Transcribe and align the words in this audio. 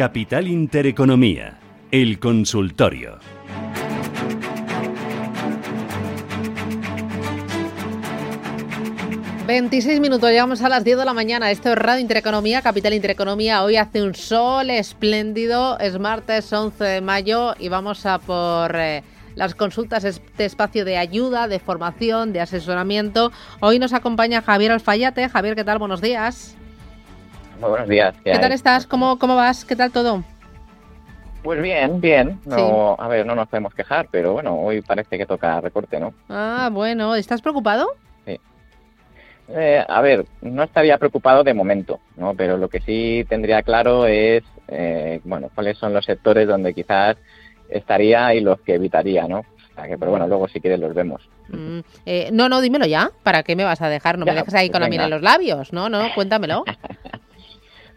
Capital 0.00 0.48
Intereconomía, 0.48 1.58
el 1.90 2.18
consultorio. 2.18 3.18
...26 9.46 10.00
minutos, 10.00 10.30
llegamos 10.30 10.62
a 10.62 10.70
las 10.70 10.84
10 10.84 10.96
de 10.96 11.04
la 11.04 11.12
mañana. 11.12 11.50
Esto 11.50 11.68
es 11.68 11.74
Radio 11.76 12.00
Intereconomía, 12.00 12.62
Capital 12.62 12.94
Intereconomía. 12.94 13.62
Hoy 13.62 13.76
hace 13.76 14.02
un 14.02 14.14
sol 14.14 14.70
espléndido, 14.70 15.78
es 15.78 15.98
martes 15.98 16.50
11 16.50 16.82
de 16.82 17.00
mayo 17.02 17.52
y 17.58 17.68
vamos 17.68 18.06
a 18.06 18.18
por... 18.18 18.74
Eh, 18.76 19.02
las 19.34 19.54
consultas, 19.54 20.04
este 20.04 20.46
espacio 20.46 20.84
de 20.84 20.96
ayuda, 20.96 21.46
de 21.46 21.60
formación, 21.60 22.32
de 22.32 22.40
asesoramiento. 22.40 23.32
Hoy 23.60 23.78
nos 23.78 23.92
acompaña 23.92 24.42
Javier 24.42 24.72
Alfayate. 24.72 25.28
Javier, 25.28 25.54
¿qué 25.54 25.64
tal? 25.64 25.78
Buenos 25.78 26.00
días. 26.00 26.56
Muy 27.60 27.68
buenos 27.68 27.88
días. 27.90 28.14
¿Qué, 28.24 28.38
tal 28.38 28.52
estás? 28.52 28.86
¿Cómo, 28.86 29.18
¿Cómo 29.18 29.36
vas? 29.36 29.66
¿Qué 29.66 29.76
tal 29.76 29.92
todo? 29.92 30.24
Pues 31.42 31.60
bien, 31.60 32.00
bien. 32.00 32.40
No, 32.46 32.96
A 32.98 33.06
ver, 33.06 33.26
no 33.26 33.34
nos 33.34 33.48
podemos 33.48 33.74
quejar, 33.74 34.08
pero 34.10 34.32
bueno, 34.32 34.58
hoy 34.58 34.80
parece 34.80 35.18
que 35.18 35.26
toca 35.26 35.60
recorte, 35.60 36.00
¿no? 36.00 36.14
Ah, 36.30 36.70
bueno. 36.72 37.14
¿Estás 37.14 37.42
preocupado? 37.42 37.90
Sí. 38.24 38.40
Eh, 39.50 39.84
a 39.86 40.00
ver, 40.00 40.24
no 40.40 40.62
estaría 40.62 40.96
preocupado 40.96 41.44
de 41.44 41.52
momento, 41.52 42.00
¿no? 42.16 42.32
Pero 42.34 42.56
lo 42.56 42.70
que 42.70 42.80
sí 42.80 43.26
tendría 43.28 43.62
claro 43.62 44.06
es, 44.06 44.42
eh, 44.68 45.20
bueno, 45.24 45.50
cuáles 45.54 45.76
son 45.76 45.92
los 45.92 46.06
sectores 46.06 46.48
donde 46.48 46.72
quizás 46.72 47.18
estaría 47.68 48.32
y 48.32 48.40
los 48.40 48.58
que 48.62 48.76
evitaría, 48.76 49.28
¿no? 49.28 49.44
pero 49.98 50.10
bueno, 50.10 50.26
luego 50.26 50.48
si 50.48 50.60
quieres 50.60 50.78
los 50.78 50.94
vemos. 50.94 51.22
Mm, 51.48 51.78
eh, 52.04 52.30
no, 52.32 52.48
no, 52.48 52.60
dímelo 52.60 52.86
ya. 52.86 53.10
¿Para 53.22 53.42
qué 53.42 53.56
me 53.56 53.64
vas 53.64 53.80
a 53.80 53.88
dejar? 53.88 54.18
No 54.18 54.26
me 54.26 54.34
dejes 54.34 54.54
ahí 54.54 54.70
con 54.70 54.82
la 54.82 54.88
miel 54.88 55.02
en 55.02 55.10
los 55.10 55.22
labios. 55.22 55.72
No, 55.72 55.88
no, 55.88 56.08
cuéntamelo. 56.14 56.64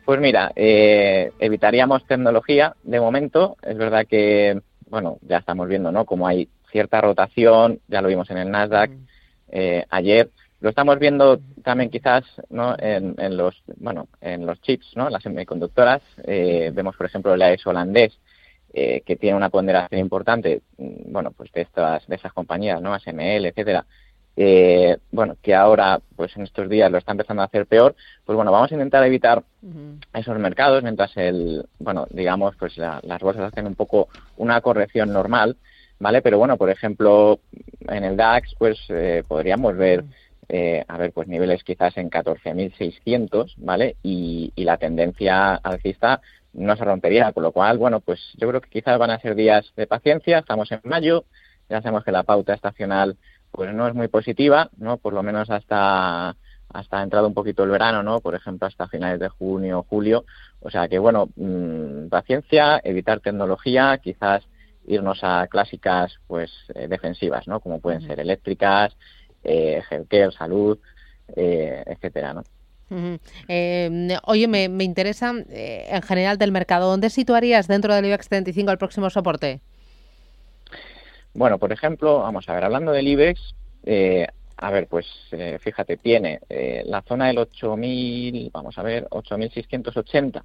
pues 0.06 0.20
mira, 0.20 0.52
eh, 0.56 1.32
evitaríamos 1.40 2.06
tecnología 2.06 2.76
de 2.84 3.00
momento. 3.00 3.58
Es 3.62 3.78
verdad 3.78 4.06
que, 4.08 4.62
bueno, 4.90 5.18
ya 5.22 5.38
estamos 5.38 5.68
viendo, 5.68 5.92
¿no? 5.92 6.06
Como 6.06 6.28
hay 6.28 6.50
cierta 6.72 7.02
rotación, 7.02 7.80
ya 7.88 8.02
lo 8.02 8.08
vimos 8.08 8.30
en 8.30 8.38
el 8.38 8.52
Nasdaq 8.52 8.92
mm. 8.92 9.06
eh, 9.52 9.86
ayer. 9.90 10.30
Lo 10.60 10.70
estamos 10.70 10.98
viendo 10.98 11.42
también 11.62 11.90
quizás 11.90 12.24
¿no? 12.50 12.76
en, 12.80 13.16
los 13.36 13.62
bueno 13.76 14.08
en 14.22 14.46
los 14.46 14.62
chips, 14.62 14.94
¿no? 14.96 15.10
las 15.10 15.22
semiconductoras. 15.22 16.02
vemos, 16.26 16.96
por 16.96 17.06
ejemplo, 17.06 17.34
el 17.34 17.42
AES 17.42 17.68
holandés, 17.68 18.18
eh, 18.76 19.04
que 19.06 19.16
tiene 19.16 19.38
una 19.38 19.52
ponderación 19.52 20.02
importante, 20.02 20.64
mm, 20.80 21.12
bueno, 21.12 21.30
pues 21.30 21.52
de 21.52 21.62
estas, 21.62 22.08
de 22.08 22.16
esas 22.16 22.34
compañías, 22.34 22.82
¿no? 22.82 22.92
ASML, 22.92 23.46
etcétera, 23.46 23.86
eh, 24.36 24.98
bueno, 25.12 25.36
que 25.42 25.54
ahora, 25.54 26.02
pues 26.16 26.36
en 26.36 26.44
estos 26.44 26.70
días 26.70 26.92
lo 26.92 26.98
está 26.98 27.12
empezando 27.12 27.42
a 27.44 27.46
hacer 27.46 27.68
peor, 27.68 27.96
pues 28.26 28.36
bueno, 28.36 28.52
vamos 28.52 28.72
a 28.72 28.76
intentar 28.76 29.04
evitar 29.06 29.44
esos 30.14 30.40
mercados 30.40 30.84
mientras 30.84 31.16
el, 31.18 31.66
bueno, 31.80 32.08
digamos, 32.10 32.56
pues 32.58 32.78
las 32.78 33.22
bolsas 33.22 33.52
hacen 33.52 33.68
un 33.68 33.76
poco 33.76 34.10
una 34.38 34.60
corrección 34.62 35.14
normal, 35.14 35.58
¿vale? 36.00 36.22
Pero 36.22 36.38
bueno, 36.38 36.58
por 36.58 36.70
ejemplo, 36.70 37.40
en 37.88 38.04
el 38.04 38.18
DAX, 38.18 38.56
pues 38.58 38.80
eh, 38.90 39.24
podríamos 39.28 39.78
ver, 39.78 40.04
a 40.88 40.98
ver, 40.98 41.12
pues 41.14 41.28
niveles 41.28 41.64
quizás 41.64 41.98
en 41.98 42.10
14.600, 42.10 43.54
¿vale? 43.58 43.96
Y, 44.04 44.52
y 44.56 44.64
la 44.66 44.78
tendencia 44.78 45.56
alcista 45.56 46.22
no 46.54 46.76
se 46.76 46.86
rompería, 46.86 47.32
con 47.34 47.44
lo 47.44 47.52
cual, 47.52 47.78
bueno, 47.78 48.00
pues 48.00 48.20
yo 48.38 48.48
creo 48.48 48.62
que 48.62 48.70
quizás 48.70 48.98
van 49.00 49.12
a 49.12 49.20
ser 49.20 49.36
días 49.36 49.72
de 49.76 49.88
paciencia, 49.88 50.40
estamos 50.40 50.72
en 50.72 50.82
mayo, 50.84 51.26
ya 51.70 51.82
sabemos 51.82 52.04
que 52.04 52.12
la 52.12 52.24
pauta 52.24 52.54
estacional 52.54 53.18
pues 53.54 53.74
no 53.74 53.88
es 53.88 53.94
muy 53.94 54.10
positiva, 54.10 54.70
¿no? 54.78 54.98
Por 54.98 55.14
lo 55.14 55.24
menos 55.24 55.50
hasta 55.50 56.36
hasta 56.70 57.04
entrado 57.04 57.28
un 57.28 57.36
poquito 57.36 57.64
el 57.64 57.70
verano, 57.70 58.02
¿no? 58.02 58.20
Por 58.20 58.34
ejemplo, 58.34 58.68
hasta 58.68 58.88
finales 58.88 59.20
de 59.20 59.30
junio, 59.30 59.86
julio. 59.88 60.26
O 60.60 60.72
sea 60.72 60.88
que, 60.88 60.98
bueno, 60.98 61.30
mmm, 61.36 62.08
paciencia, 62.10 62.82
evitar 62.84 63.20
tecnología, 63.20 64.00
quizás 64.00 64.44
irnos 64.88 65.20
a 65.22 65.46
clásicas, 65.48 66.18
pues, 66.26 66.52
eh, 66.74 66.88
defensivas, 66.88 67.48
¿no? 67.48 67.60
Como 67.60 67.80
pueden 67.80 68.02
ser 68.02 68.20
eléctricas, 68.20 68.98
eh, 69.44 69.84
healthcare, 69.88 70.32
salud, 70.32 70.80
eh, 71.36 71.84
etcétera, 71.86 72.34
¿no? 72.34 72.44
Eh, 73.48 74.18
oye, 74.26 74.48
me, 74.48 74.84
interesa 74.84 75.34
eh, 75.50 75.86
en 75.90 76.02
general 76.02 76.38
del 76.38 76.52
mercado. 76.52 76.90
¿Dónde 76.90 77.10
situarías 77.10 77.68
dentro 77.68 77.94
del 77.94 78.06
IBEX 78.06 78.30
35 78.30 78.72
el 78.72 78.78
próximo 78.78 79.10
soporte? 79.10 79.62
Bueno, 81.34 81.58
por 81.58 81.72
ejemplo, 81.72 82.20
vamos 82.20 82.48
a 82.48 82.54
ver, 82.54 82.64
hablando 82.64 82.92
del 82.92 83.08
IBEX, 83.08 83.56
eh, 83.86 84.28
a 84.58 84.72
ver, 84.72 84.88
pues 84.88 85.08
fíjate, 85.60 85.98
tiene 85.98 86.40
la 86.86 87.02
zona 87.02 87.28
del 87.28 87.38
8.000, 87.38 88.52
vamos 88.52 88.78
a 88.78 88.84
ver, 88.84 89.08
8.680 89.10 90.44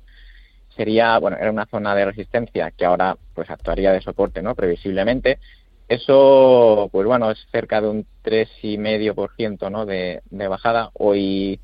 sería, 0.78 1.18
bueno, 1.18 1.36
era 1.36 1.50
una 1.50 1.66
zona 1.66 1.92
de 1.96 2.04
resistencia 2.04 2.70
que 2.70 2.84
ahora 2.84 3.18
pues 3.34 3.50
actuaría 3.50 3.92
de 3.92 4.00
soporte, 4.00 4.40
¿no? 4.42 4.54
Previsiblemente. 4.54 5.40
Eso, 5.88 6.88
pues 6.92 7.04
bueno, 7.06 7.30
es 7.32 7.38
cerca 7.50 7.80
de 7.80 7.88
un 7.88 8.06
3,5% 8.22 9.70
¿no? 9.70 9.84
de, 9.86 10.22
de 10.30 10.48
bajada. 10.48 10.90
Hoy 10.94 11.58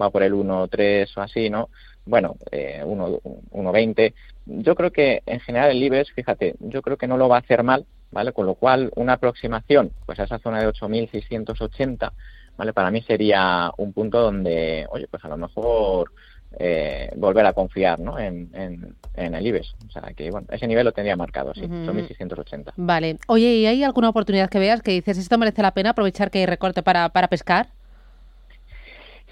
va 0.00 0.10
por 0.10 0.24
el 0.24 0.34
1.3 0.34 1.16
o 1.16 1.20
así, 1.20 1.48
¿no? 1.48 1.68
Bueno, 2.06 2.36
eh, 2.50 2.82
1.20. 2.84 4.14
Yo 4.46 4.74
creo 4.74 4.90
que 4.90 5.22
en 5.26 5.40
general 5.40 5.70
el 5.70 5.82
IBEX, 5.82 6.12
fíjate, 6.12 6.56
yo 6.58 6.82
creo 6.82 6.96
que 6.96 7.06
no 7.06 7.16
lo 7.16 7.28
va 7.28 7.36
a 7.36 7.40
hacer 7.40 7.62
mal, 7.62 7.86
¿vale? 8.10 8.32
Con 8.32 8.46
lo 8.46 8.54
cual, 8.54 8.90
una 8.96 9.14
aproximación 9.14 9.92
pues 10.04 10.18
a 10.20 10.24
esa 10.24 10.38
zona 10.38 10.60
de 10.60 10.68
8.680, 10.68 12.12
¿vale? 12.56 12.72
Para 12.72 12.90
mí 12.90 13.02
sería 13.02 13.70
un 13.76 13.92
punto 13.92 14.20
donde, 14.20 14.86
oye, 14.90 15.06
pues 15.08 15.24
a 15.24 15.28
lo 15.28 15.36
mejor 15.36 16.12
eh, 16.58 17.10
volver 17.16 17.44
a 17.44 17.52
confiar 17.52 18.00
¿no? 18.00 18.18
en, 18.18 18.50
en, 18.54 19.34
el 19.34 19.46
IBEX. 19.46 19.74
O 19.86 19.90
sea, 19.90 20.02
que 20.14 20.30
bueno, 20.30 20.46
ese 20.50 20.66
nivel 20.66 20.84
lo 20.84 20.92
tendría 20.92 21.16
marcado, 21.16 21.52
sí, 21.54 21.62
8.680. 21.62 22.72
Vale. 22.76 23.18
Oye, 23.26 23.54
¿y 23.56 23.66
hay 23.66 23.82
alguna 23.84 24.08
oportunidad 24.08 24.48
que 24.48 24.58
veas 24.58 24.82
que 24.82 24.92
dices, 24.92 25.18
esto 25.18 25.38
merece 25.38 25.62
la 25.62 25.74
pena 25.74 25.90
aprovechar 25.90 26.30
que 26.30 26.38
hay 26.38 26.46
recorte 26.46 26.82
para, 26.82 27.08
para 27.10 27.28
pescar? 27.28 27.68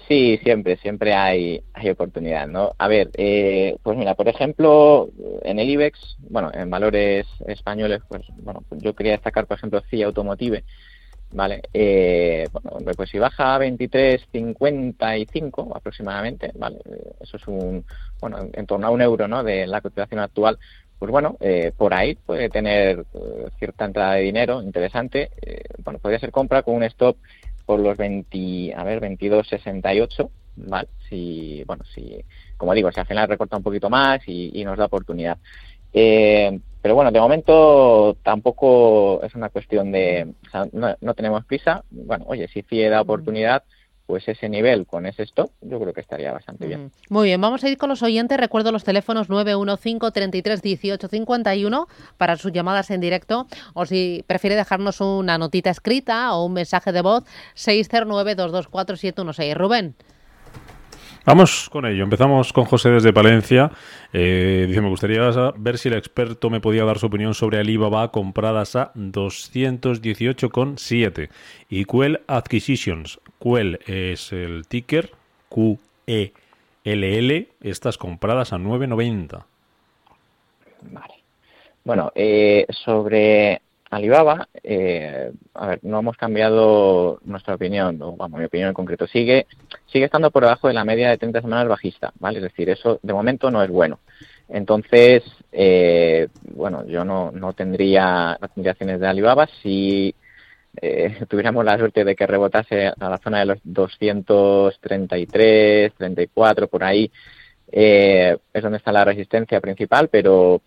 Sí, 0.07 0.39
siempre, 0.43 0.77
siempre 0.77 1.15
hay, 1.15 1.63
hay 1.73 1.89
oportunidad, 1.89 2.47
¿no? 2.47 2.75
A 2.77 2.87
ver, 2.87 3.09
eh, 3.15 3.75
pues 3.81 3.97
mira, 3.97 4.13
por 4.13 4.27
ejemplo, 4.27 5.09
en 5.41 5.57
el 5.57 5.67
IBEX, 5.67 6.17
bueno, 6.29 6.51
en 6.53 6.69
valores 6.69 7.25
españoles, 7.47 8.03
pues 8.07 8.21
bueno, 8.37 8.63
pues 8.69 8.83
yo 8.83 8.93
quería 8.93 9.13
destacar, 9.13 9.47
por 9.47 9.57
ejemplo, 9.57 9.81
CIA 9.89 10.05
Automotive, 10.05 10.63
¿vale? 11.31 11.63
Eh, 11.73 12.47
bueno, 12.51 12.77
pues 12.95 13.09
si 13.09 13.17
baja 13.17 13.55
a 13.55 13.59
23.55 13.59 15.75
aproximadamente, 15.75 16.51
¿vale? 16.53 16.77
Eso 17.19 17.37
es 17.37 17.47
un, 17.47 17.83
bueno, 18.21 18.47
en 18.53 18.65
torno 18.67 18.85
a 18.85 18.91
un 18.91 19.01
euro, 19.01 19.27
¿no? 19.27 19.43
De 19.43 19.65
la 19.65 19.81
cotización 19.81 20.19
actual, 20.19 20.59
pues 20.99 21.11
bueno, 21.11 21.35
eh, 21.39 21.71
por 21.75 21.95
ahí 21.95 22.13
puede 22.13 22.49
tener 22.49 23.05
cierta 23.57 23.85
entrada 23.85 24.13
de 24.13 24.21
dinero 24.21 24.61
interesante. 24.61 25.31
bueno, 25.83 25.97
podría 25.99 26.19
ser 26.19 26.31
compra 26.31 26.61
con 26.61 26.75
un 26.75 26.83
stop 26.83 27.17
por 27.65 27.79
los 27.79 27.97
20, 27.97 28.73
a 28.75 28.83
ver, 28.83 29.01
22.68, 29.01 30.29
¿vale? 30.57 30.87
Si, 31.09 31.63
bueno, 31.65 31.83
si, 31.93 32.23
como 32.57 32.73
digo, 32.73 32.91
si 32.91 32.99
al 32.99 33.07
final 33.07 33.27
recorta 33.27 33.57
un 33.57 33.63
poquito 33.63 33.89
más 33.89 34.21
y, 34.27 34.63
nos 34.63 34.77
da 34.77 34.85
oportunidad. 34.85 35.37
Eh, 35.93 36.59
pero 36.81 36.95
bueno, 36.95 37.11
de 37.11 37.19
momento 37.19 38.17
tampoco 38.21 39.21
es 39.23 39.33
una 39.33 39.49
cuestión 39.49 39.91
de, 39.91 40.27
o 40.45 40.49
sea, 40.49 40.65
no, 40.71 40.95
no, 41.01 41.13
tenemos 41.13 41.43
prisa. 41.45 41.83
Bueno, 41.89 42.25
oye, 42.27 42.47
si 42.47 42.61
FIE 42.61 42.89
da 42.89 43.01
oportunidad, 43.01 43.63
pues 44.05 44.27
ese 44.27 44.49
nivel 44.49 44.85
con 44.85 45.05
ese 45.05 45.23
stop 45.23 45.51
yo 45.61 45.79
creo 45.79 45.93
que 45.93 46.01
estaría 46.01 46.31
bastante 46.31 46.67
bien. 46.67 46.91
Muy 47.09 47.29
bien, 47.29 47.41
vamos 47.41 47.63
a 47.63 47.69
ir 47.69 47.77
con 47.77 47.89
los 47.89 48.03
oyentes. 48.03 48.37
Recuerdo 48.37 48.71
los 48.71 48.83
teléfonos 48.83 49.29
915 49.29 50.11
33 50.11 50.61
18 50.61 51.07
51 51.07 51.87
para 52.17 52.37
sus 52.37 52.51
llamadas 52.51 52.91
en 52.91 53.01
directo 53.01 53.47
o 53.73 53.85
si 53.85 54.23
prefiere 54.27 54.55
dejarnos 54.55 55.01
una 55.01 55.37
notita 55.37 55.69
escrita 55.69 56.33
o 56.35 56.45
un 56.45 56.53
mensaje 56.53 56.91
de 56.91 57.01
voz 57.01 57.23
609 57.55 58.35
224 58.35 58.97
716. 58.97 59.57
Rubén. 59.57 59.95
Vamos 61.25 61.69
con 61.71 61.87
ello. 61.87 62.03
Empezamos 62.03 62.53
con 62.53 62.65
José 62.65 62.91
desde 62.91 63.11
Palencia. 63.11 63.71
Eh, 64.13 64.65
dice, 64.67 64.81
me 64.81 64.89
gustaría 64.89 65.27
ver 65.57 65.79
si 65.79 65.87
el 65.87 65.95
experto 65.95 66.51
me 66.51 66.61
podía 66.61 66.85
dar 66.85 66.99
su 66.99 67.07
opinión 67.07 67.33
sobre 67.33 67.57
Alibaba 67.57 68.11
compradas 68.11 68.75
a 68.75 68.93
218,7 68.93 71.29
y 71.67 71.85
Quell 71.85 72.21
Acquisitions. 72.27 73.19
Quell 73.39 73.79
es 73.87 74.31
el 74.33 74.67
ticker 74.67 75.13
Q-E-L-L, 75.49 77.47
estas 77.61 77.97
compradas 77.97 78.53
a 78.53 78.57
9,90. 78.57 79.45
Vale. 80.91 81.13
Bueno, 81.83 82.11
eh, 82.13 82.67
sobre 82.69 83.63
Alibaba, 83.95 84.49
eh, 84.61 85.31
a 85.53 85.67
ver, 85.67 85.79
no 85.83 85.99
hemos 85.99 86.17
cambiado 86.17 87.21
nuestra 87.23 87.55
opinión, 87.55 87.97
o 88.01 88.17
mi 88.29 88.43
opinión 88.43 88.67
en 88.69 88.73
concreto, 88.73 89.07
sigue, 89.07 89.47
sigue 89.85 90.05
estando 90.05 90.31
por 90.31 90.43
debajo 90.43 90.67
de 90.67 90.73
la 90.73 90.83
media 90.83 91.09
de 91.09 91.17
30 91.17 91.41
semanas 91.41 91.69
bajista, 91.69 92.11
¿vale? 92.19 92.39
Es 92.39 92.43
decir, 92.43 92.69
eso 92.69 92.99
de 93.01 93.13
momento 93.13 93.49
no 93.49 93.63
es 93.63 93.69
bueno. 93.69 93.99
Entonces, 94.49 95.23
eh, 95.51 96.27
bueno, 96.53 96.85
yo 96.85 97.03
no, 97.05 97.31
no 97.31 97.53
tendría, 97.53 98.33
acciones 98.33 98.99
de 98.99 99.07
Alibaba 99.07 99.47
si 99.63 100.13
eh, 100.81 101.17
tuviéramos 101.29 101.63
la 101.63 101.77
suerte 101.77 102.03
de 102.03 102.17
que 102.17 102.27
rebotase 102.27 102.87
a 102.87 103.09
la 103.09 103.17
zona 103.17 103.39
de 103.39 103.45
los 103.45 103.59
233, 103.63 105.93
34, 105.93 106.67
por 106.67 106.83
ahí, 106.83 107.09
eh, 107.71 108.37
es 108.53 108.63
donde 108.63 108.77
está 108.77 108.91
la 108.91 109.05
resistencia 109.05 109.59
principal, 109.61 110.09
pero 110.09 110.61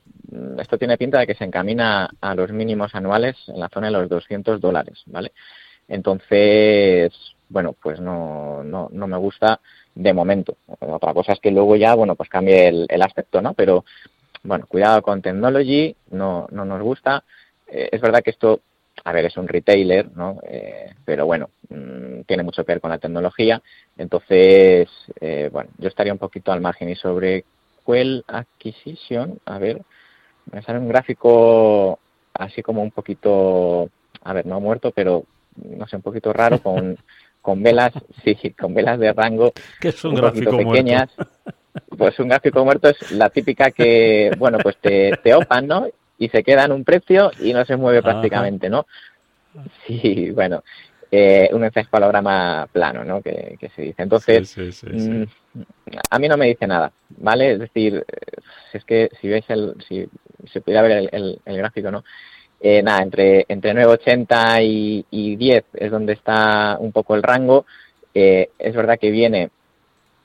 esto 0.58 0.78
tiene 0.78 0.98
pinta 0.98 1.20
de 1.20 1.26
que 1.26 1.34
se 1.34 1.44
encamina 1.44 2.08
a 2.20 2.34
los 2.34 2.50
mínimos 2.50 2.94
anuales 2.94 3.36
en 3.48 3.60
la 3.60 3.68
zona 3.68 3.86
de 3.88 3.92
los 3.94 4.08
200 4.08 4.60
dólares, 4.60 5.02
¿vale? 5.06 5.32
Entonces, 5.88 7.12
bueno, 7.48 7.74
pues 7.80 8.00
no, 8.00 8.62
no, 8.62 8.88
no 8.92 9.06
me 9.06 9.16
gusta 9.16 9.60
de 9.94 10.12
momento. 10.12 10.56
Otra 10.80 11.14
cosa 11.14 11.32
es 11.32 11.40
que 11.40 11.50
luego 11.50 11.76
ya, 11.76 11.94
bueno, 11.94 12.14
pues 12.14 12.28
cambie 12.28 12.68
el, 12.68 13.02
aspecto, 13.02 13.40
¿no? 13.40 13.54
Pero, 13.54 13.84
bueno, 14.42 14.66
cuidado 14.66 15.02
con 15.02 15.22
Technology, 15.22 15.96
no, 16.10 16.46
no 16.50 16.64
nos 16.64 16.82
gusta. 16.82 17.24
Eh, 17.66 17.88
es 17.90 18.00
verdad 18.00 18.22
que 18.22 18.30
esto, 18.30 18.60
a 19.04 19.12
ver, 19.12 19.24
es 19.24 19.36
un 19.36 19.48
retailer, 19.48 20.14
¿no? 20.14 20.40
Eh, 20.46 20.92
pero 21.04 21.26
bueno, 21.26 21.50
mmm, 21.70 22.20
tiene 22.26 22.42
mucho 22.42 22.64
que 22.64 22.72
ver 22.72 22.80
con 22.80 22.90
la 22.90 22.98
tecnología. 22.98 23.62
Entonces, 23.96 24.88
eh, 25.20 25.48
bueno, 25.50 25.70
yo 25.78 25.88
estaría 25.88 26.12
un 26.12 26.18
poquito 26.18 26.52
al 26.52 26.60
margen. 26.60 26.90
Y 26.90 26.96
sobre 26.96 27.44
Quell 27.86 28.24
Acquisition, 28.28 29.40
a 29.46 29.58
ver, 29.58 29.82
me 30.52 30.62
sale 30.62 30.78
un 30.78 30.88
gráfico 30.88 31.98
así 32.34 32.62
como 32.62 32.82
un 32.82 32.90
poquito, 32.90 33.88
a 34.22 34.32
ver, 34.32 34.46
no 34.46 34.60
muerto, 34.60 34.92
pero 34.92 35.24
no 35.56 35.86
sé, 35.86 35.96
un 35.96 36.02
poquito 36.02 36.32
raro 36.32 36.58
con, 36.62 36.96
con 37.40 37.62
velas, 37.62 37.92
sí, 38.24 38.36
con 38.52 38.74
velas 38.74 38.98
de 38.98 39.12
rango 39.12 39.52
que 39.80 39.88
es 39.88 40.04
un, 40.04 40.10
un 40.10 40.16
gráfico 40.16 40.50
poquito 40.50 40.70
pequeñas. 40.70 41.10
Pues 41.96 42.18
un 42.18 42.28
gráfico 42.28 42.64
muerto 42.64 42.88
es 42.88 43.10
la 43.12 43.30
típica 43.30 43.70
que, 43.70 44.32
bueno, 44.38 44.58
pues 44.58 44.76
te, 44.78 45.12
te 45.22 45.34
opan, 45.34 45.66
¿no? 45.66 45.86
Y 46.18 46.28
se 46.28 46.42
queda 46.42 46.64
en 46.64 46.72
un 46.72 46.84
precio 46.84 47.30
y 47.40 47.52
no 47.52 47.64
se 47.64 47.76
mueve 47.76 47.98
Ajá. 47.98 48.10
prácticamente, 48.12 48.68
¿no? 48.68 48.86
Sí, 49.86 50.30
bueno, 50.30 50.62
eh, 51.10 51.48
un 51.52 51.64
encefalograma 51.64 52.68
plano, 52.70 53.04
¿no? 53.04 53.22
Que, 53.22 53.56
que 53.58 53.68
se 53.70 53.82
dice. 53.82 54.02
Entonces, 54.02 54.48
Sí, 54.50 54.72
sí, 54.72 54.72
sí, 54.72 54.98
sí. 54.98 55.10
Mm, 55.10 55.26
a 56.10 56.18
mí 56.18 56.28
no 56.28 56.36
me 56.36 56.46
dice 56.46 56.66
nada, 56.66 56.92
¿vale? 57.18 57.52
Es 57.52 57.58
decir, 57.60 58.04
eh, 58.06 58.40
es 58.72 58.84
que 58.84 59.10
si 59.20 59.28
veis 59.28 59.44
el, 59.48 59.74
si 59.88 60.08
se 60.52 60.60
pudiera 60.60 60.82
ver 60.82 60.92
el, 60.92 61.08
el- 61.12 61.40
el 61.44 61.56
gráfico, 61.58 61.90
¿no? 61.90 62.04
Eh, 62.60 62.82
nada, 62.82 63.02
entre, 63.02 63.44
entre 63.48 63.72
9,80 63.74 64.62
y, 64.64 65.06
y 65.10 65.36
10 65.36 65.64
es 65.74 65.90
donde 65.90 66.14
está 66.14 66.76
un 66.80 66.92
poco 66.92 67.14
el 67.14 67.22
rango. 67.22 67.66
Eh, 68.14 68.50
es 68.58 68.74
verdad 68.74 68.98
que 68.98 69.10
viene 69.10 69.50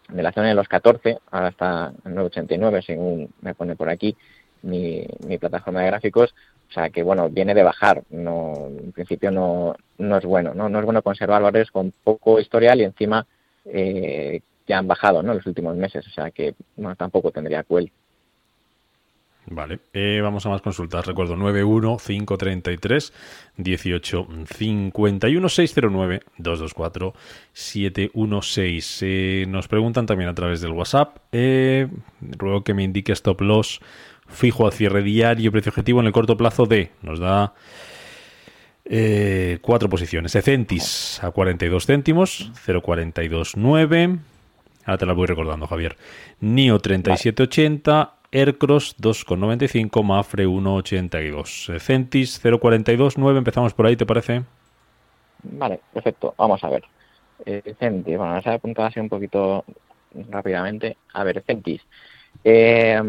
de 0.10 0.24
la 0.24 0.32
zona 0.32 0.50
de 0.50 0.56
los 0.56 0.68
14, 0.68 1.20
ahora 1.32 1.50
está 1.50 1.94
en 2.06 2.16
9,89 2.16 2.82
según 2.86 3.30
me 3.42 3.56
pone 3.56 3.76
por 3.76 3.90
aquí 3.90 4.16
mi, 4.64 5.06
mi 5.28 5.38
plataforma 5.38 5.82
de 5.82 5.88
gráficos. 5.88 6.34
O 6.70 6.74
sea 6.74 6.90
que 6.90 7.04
bueno, 7.04 7.30
viene 7.30 7.54
de 7.54 7.62
bajar, 7.64 8.04
no, 8.10 8.54
en 8.68 8.92
principio 8.94 9.30
no, 9.32 9.76
no 10.00 10.18
es 10.18 10.26
bueno, 10.26 10.54
¿no? 10.56 10.70
No 10.70 10.80
es 10.80 10.86
bueno 10.86 11.04
conservar 11.04 11.42
valores 11.42 11.70
con 11.72 11.94
poco 12.04 12.40
historial 12.40 12.82
y 12.82 12.84
encima 12.86 13.26
eh, 13.66 14.42
que 14.66 14.74
han 14.74 14.88
bajado 14.88 15.22
¿no? 15.24 15.34
los 15.34 15.46
últimos 15.46 15.76
meses, 15.76 16.06
o 16.08 16.10
sea 16.12 16.32
que 16.32 16.56
tampoco 16.98 17.32
tendría 17.32 17.64
cuel. 17.64 17.92
Vale, 19.46 19.80
eh, 19.92 20.22
vamos 20.24 20.46
a 20.46 20.50
más 20.50 20.62
consultas. 20.62 21.06
Recuerdo 21.06 21.36
91 21.36 21.98
533 21.98 23.14
18 23.58 24.28
51 24.46 25.50
609 25.50 26.22
224 26.38 27.14
716. 27.52 29.00
Eh, 29.02 29.46
nos 29.50 29.68
preguntan 29.68 30.06
también 30.06 30.30
a 30.30 30.34
través 30.34 30.62
del 30.62 30.72
WhatsApp. 30.72 31.18
Eh, 31.34 31.90
ruego 32.22 32.64
que 32.64 32.74
me 32.74 32.84
indique 32.84 33.12
stop 33.12 33.42
loss 33.42 33.82
fijo 34.28 34.66
al 34.66 34.74
cierre 34.74 35.04
diario, 35.04 35.52
precio 35.52 35.72
objetivo 35.72 36.00
en 36.00 36.08
el 36.08 36.14
corto 36.14 36.38
plazo 36.38 36.66
de. 36.66 36.92
Nos 37.02 37.20
da 37.20 37.54
eh, 38.86 39.60
cuatro 39.62 39.90
posiciones. 39.90 40.36
Ecentis 40.36 41.24
a 41.24 41.32
42 41.32 41.86
céntimos, 41.86 42.52
0,429. 42.66 44.20
Ahora 44.86 44.98
te 44.98 45.06
la 45.06 45.14
voy 45.14 45.28
recordando, 45.28 45.68
Javier. 45.68 45.98
NIO 46.42 46.80
3780, 46.80 48.16
Aircross 48.32 48.98
2,95, 48.98 50.04
Mafre 50.04 50.48
1,82. 50.48 51.80
Centis 51.80 52.40
0,429. 52.42 53.38
Empezamos 53.38 53.74
por 53.74 53.86
ahí, 53.86 53.96
¿te 53.96 54.06
parece? 54.06 54.44
Vale, 55.44 55.80
perfecto. 55.94 56.34
Vamos 56.38 56.64
a 56.64 56.70
ver. 56.70 56.84
Eh, 57.46 57.76
Centis, 57.80 58.18
bueno, 58.18 58.32
vamos 58.34 58.48
a 58.48 58.54
apuntar 58.54 58.88
así 58.88 59.00
un 59.00 59.10
poquito 59.10 59.64
rápidamente. 60.30 60.98
A 61.14 61.24
ver, 61.24 61.44
Centis. 61.46 61.82
Eh, 62.44 63.02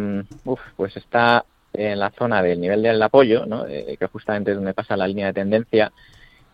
uf, 0.45 0.61
pues 0.77 0.97
está 0.97 1.45
en 1.73 1.99
la 1.99 2.11
zona 2.11 2.43
del 2.43 2.61
nivel 2.61 2.83
del 2.83 3.03
apoyo, 3.03 3.47
¿no? 3.47 3.67
Eh, 3.67 3.97
que 3.99 4.07
justamente 4.07 4.53
es 4.53 4.57
donde 4.57 4.75
pasa 4.75 4.97
la 4.97 5.09
línea 5.09 5.27
de 5.27 5.33
tendencia, 5.33 5.93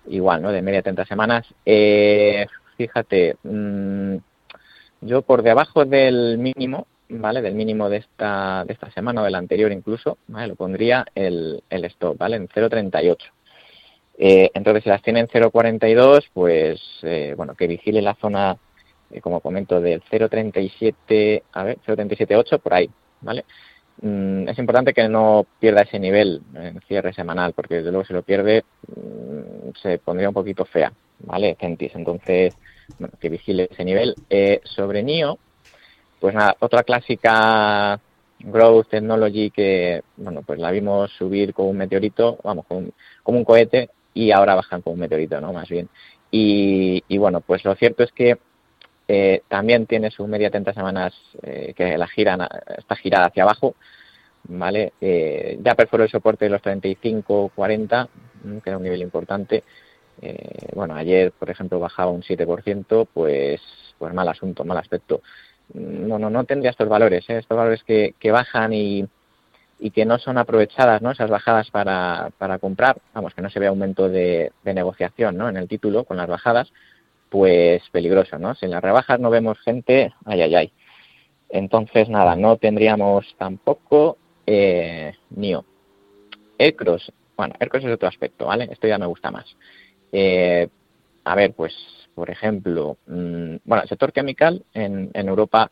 igual, 0.08 0.42
¿no? 0.42 0.50
De 0.50 0.62
media 0.62 0.82
30 0.82 1.04
semanas. 1.04 1.46
Eh, 1.64 2.46
fíjate, 2.76 3.36
mmm, 3.42 4.16
yo 5.00 5.22
por 5.22 5.42
debajo 5.42 5.84
del 5.84 6.38
mínimo, 6.38 6.86
¿vale? 7.08 7.42
Del 7.42 7.54
mínimo 7.54 7.88
de 7.88 7.98
esta, 7.98 8.64
de 8.64 8.72
esta 8.72 8.90
semana 8.90 9.22
o 9.22 9.24
del 9.24 9.34
anterior 9.34 9.72
incluso, 9.72 10.18
¿vale? 10.28 10.48
Lo 10.48 10.56
pondría 10.56 11.06
el, 11.14 11.62
el 11.70 11.84
stop, 11.86 12.18
¿vale? 12.18 12.36
En 12.36 12.48
0.38. 12.48 13.16
Eh, 14.22 14.50
entonces, 14.52 14.82
si 14.82 14.90
las 14.90 15.02
tienen 15.02 15.28
0.42, 15.28 16.28
pues, 16.34 16.80
eh, 17.02 17.32
bueno, 17.36 17.54
que 17.54 17.66
vigile 17.66 18.02
la 18.02 18.14
zona, 18.16 18.56
eh, 19.10 19.20
como 19.20 19.40
comento, 19.40 19.80
del 19.80 20.02
0.37, 20.02 21.42
a 21.52 21.64
ver, 21.64 21.78
0.378, 21.86 22.58
por 22.58 22.74
ahí, 22.74 22.90
¿vale? 23.22 23.44
Mm, 24.02 24.48
es 24.48 24.58
importante 24.58 24.92
que 24.92 25.08
no 25.08 25.46
pierda 25.58 25.82
ese 25.82 25.98
nivel 25.98 26.42
en 26.54 26.80
cierre 26.86 27.12
semanal, 27.14 27.54
porque 27.54 27.76
desde 27.76 27.90
luego 27.90 28.04
si 28.04 28.12
lo 28.12 28.22
pierde, 28.22 28.64
mm, 28.88 29.70
se 29.80 29.98
pondría 29.98 30.28
un 30.28 30.34
poquito 30.34 30.64
fea, 30.66 30.92
¿vale? 31.20 31.56
Centis. 31.58 31.94
Entonces, 31.94 32.54
bueno, 32.98 33.14
que 33.20 33.28
vigile 33.28 33.68
ese 33.70 33.84
nivel. 33.84 34.14
Eh, 34.28 34.60
sobre 34.64 35.02
NIO, 35.02 35.38
pues 36.20 36.34
otra 36.60 36.82
clásica 36.82 38.00
Growth 38.40 38.88
Technology 38.88 39.50
que, 39.50 40.02
bueno, 40.16 40.42
pues 40.42 40.58
la 40.58 40.70
vimos 40.70 41.10
subir 41.12 41.54
como 41.54 41.70
un 41.70 41.76
meteorito, 41.76 42.38
vamos, 42.42 42.66
como 42.66 42.80
un, 42.80 42.92
como 43.22 43.38
un 43.38 43.44
cohete 43.44 43.90
y 44.14 44.30
ahora 44.30 44.54
bajan 44.54 44.82
como 44.82 44.94
un 44.94 45.00
meteorito, 45.00 45.40
¿no? 45.40 45.52
Más 45.52 45.68
bien. 45.68 45.88
Y, 46.30 47.02
y 47.08 47.18
bueno, 47.18 47.40
pues 47.40 47.64
lo 47.64 47.74
cierto 47.74 48.02
es 48.02 48.12
que 48.12 48.38
eh, 49.12 49.42
también 49.48 49.86
tiene 49.86 50.12
su 50.12 50.24
media 50.28 50.50
30 50.50 50.72
semanas 50.72 51.12
eh, 51.42 51.74
que 51.76 51.98
la 51.98 52.06
giran, 52.06 52.46
está 52.78 52.94
girada 52.94 53.26
hacia 53.26 53.42
abajo, 53.42 53.74
¿vale? 54.44 54.92
Eh, 55.00 55.58
ya 55.60 55.74
perforó 55.74 56.04
el 56.04 56.10
soporte 56.10 56.44
de 56.44 56.50
los 56.52 56.62
35-40, 56.62 58.08
que 58.62 58.70
era 58.70 58.76
un 58.76 58.84
nivel 58.84 59.02
importante. 59.02 59.64
Eh, 60.20 60.68
bueno, 60.74 60.94
ayer, 60.94 61.32
por 61.32 61.50
ejemplo, 61.50 61.78
bajaba 61.78 62.10
un 62.10 62.22
7%, 62.22 63.08
pues, 63.12 63.60
pues 63.98 64.14
mal 64.14 64.28
asunto, 64.28 64.64
mal 64.64 64.78
aspecto. 64.78 65.22
No, 65.74 66.18
no, 66.18 66.30
no 66.30 66.44
tendría 66.44 66.70
estos 66.70 66.88
valores, 66.88 67.28
¿eh? 67.30 67.38
estos 67.38 67.56
valores 67.56 67.82
que, 67.84 68.14
que 68.18 68.32
bajan 68.32 68.72
y, 68.72 69.06
y 69.80 69.90
que 69.90 70.04
no 70.04 70.18
son 70.18 70.38
aprovechadas, 70.38 71.00
¿no? 71.00 71.10
Esas 71.10 71.30
bajadas 71.30 71.70
para, 71.70 72.30
para 72.38 72.58
comprar, 72.58 72.98
vamos, 73.14 73.34
que 73.34 73.42
no 73.42 73.50
se 73.50 73.58
ve 73.58 73.66
aumento 73.66 74.08
de, 74.08 74.52
negociación, 74.64 75.36
¿no? 75.36 75.48
En 75.48 75.56
el 75.56 75.68
título 75.68 76.04
con 76.04 76.18
las 76.18 76.28
bajadas, 76.28 76.70
pues 77.30 77.82
peligroso, 77.90 78.38
¿no? 78.38 78.54
Si 78.54 78.66
en 78.66 78.72
las 78.72 78.82
rebajas 78.82 79.18
no 79.18 79.30
vemos 79.30 79.58
gente, 79.60 80.12
ay, 80.26 80.42
ay, 80.42 80.54
ay. 80.54 80.72
Entonces, 81.48 82.08
nada, 82.08 82.36
no 82.36 82.58
tendríamos 82.58 83.34
tampoco 83.38 84.18
eh, 84.46 85.14
NIO. 85.30 85.64
Aircross, 86.58 87.10
bueno, 87.36 87.54
Aircross 87.58 87.84
es 87.84 87.94
otro 87.94 88.08
aspecto, 88.08 88.46
¿vale? 88.46 88.68
Esto 88.70 88.86
ya 88.86 88.98
me 88.98 89.06
gusta 89.06 89.30
más. 89.30 89.56
Eh, 90.12 90.68
a 91.24 91.34
ver, 91.34 91.52
pues, 91.54 91.74
por 92.14 92.30
ejemplo, 92.30 92.96
mmm, 93.06 93.56
bueno, 93.64 93.82
el 93.82 93.88
sector 93.88 94.12
chemical 94.12 94.64
en, 94.74 95.10
en 95.14 95.28
Europa 95.28 95.70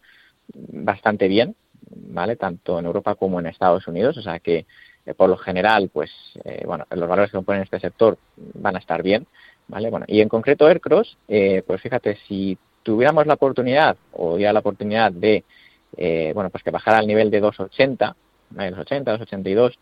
bastante 0.55 1.29
bien, 1.29 1.55
¿vale? 1.91 2.37
Tanto 2.37 2.79
en 2.79 2.87
Europa 2.87 3.15
como 3.15 3.41
en 3.41 3.47
Estados 3.47 3.87
Unidos, 3.87 4.17
o 4.17 4.23
sea 4.23 4.39
que 4.39 4.67
eh, 5.07 5.15
por 5.15 5.29
lo 5.31 5.37
general, 5.37 5.91
pues, 5.93 6.11
eh, 6.45 6.63
bueno, 6.67 6.85
los 6.91 7.09
valores 7.09 7.31
que 7.31 7.37
componen 7.39 7.63
este 7.63 7.81
sector 7.81 8.19
van 8.55 8.77
a 8.77 8.79
estar 8.79 9.03
bien, 9.03 9.27
¿vale? 9.69 9.91
Bueno, 9.91 10.07
y 10.09 10.21
en 10.21 10.29
concreto 10.29 10.67
Aircross, 10.67 11.17
eh, 11.29 11.63
pues 11.67 11.81
fíjate, 11.81 12.19
si 12.27 12.59
tuviéramos 12.83 13.27
la 13.27 13.35
oportunidad, 13.35 13.97
o 14.13 14.37
diera 14.37 14.53
la 14.53 14.61
oportunidad 14.61 15.13
de, 15.13 15.45
eh, 15.97 16.33
bueno, 16.35 16.51
pues 16.51 16.63
que 16.63 16.71
bajara 16.71 16.99
al 16.99 17.07
nivel 17.07 17.31
de 17.31 17.41
280, 17.41 18.17
¿vale? 18.51 18.71
280, 18.71 19.11
282, 19.13 19.79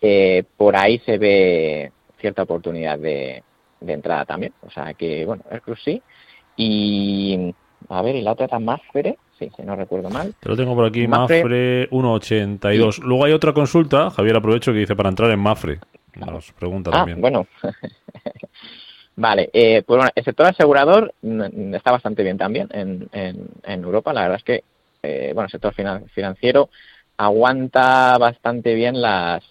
eh, 0.00 0.44
por 0.56 0.76
ahí 0.76 0.98
se 1.00 1.18
ve 1.18 1.92
cierta 2.20 2.42
oportunidad 2.42 2.98
de, 2.98 3.42
de 3.80 3.92
entrada 3.92 4.24
también, 4.24 4.52
o 4.62 4.70
sea 4.70 4.94
que, 4.94 5.24
bueno, 5.24 5.42
Aircross 5.50 5.82
sí, 5.84 6.02
y 6.56 7.54
a 7.88 8.02
ver, 8.02 8.16
y 8.16 8.22
la 8.22 8.32
otra 8.32 8.46
era 8.46 8.58
Mafre, 8.58 9.18
sí, 9.38 9.50
si 9.54 9.62
no 9.62 9.76
recuerdo 9.76 10.10
mal. 10.10 10.34
Te 10.40 10.48
lo 10.48 10.56
tengo 10.56 10.74
por 10.74 10.86
aquí, 10.86 11.06
Mafre, 11.06 11.42
Mafre 11.42 11.90
1.82. 11.90 12.92
Sí. 12.92 13.02
Luego 13.02 13.24
hay 13.24 13.32
otra 13.32 13.52
consulta, 13.52 14.10
Javier, 14.10 14.36
aprovecho 14.36 14.72
que 14.72 14.78
dice 14.78 14.96
para 14.96 15.08
entrar 15.08 15.30
en 15.30 15.40
Mafre. 15.40 15.78
Nos 16.14 16.52
pregunta 16.52 16.90
ah, 16.92 16.98
también. 16.98 17.20
bueno. 17.20 17.46
vale, 19.16 19.50
eh, 19.52 19.82
pues 19.86 19.98
bueno, 19.98 20.10
el 20.14 20.24
sector 20.24 20.46
asegurador 20.46 21.14
está 21.72 21.90
bastante 21.90 22.22
bien 22.22 22.38
también 22.38 22.68
en, 22.72 23.08
en, 23.12 23.48
en 23.62 23.84
Europa. 23.84 24.12
La 24.14 24.22
verdad 24.22 24.38
es 24.38 24.44
que, 24.44 24.64
eh, 25.02 25.32
bueno, 25.34 25.46
el 25.46 25.50
sector 25.50 25.74
finan 25.74 26.06
financiero 26.08 26.70
aguanta 27.18 28.18
bastante 28.18 28.74
bien 28.74 29.00
las, 29.00 29.42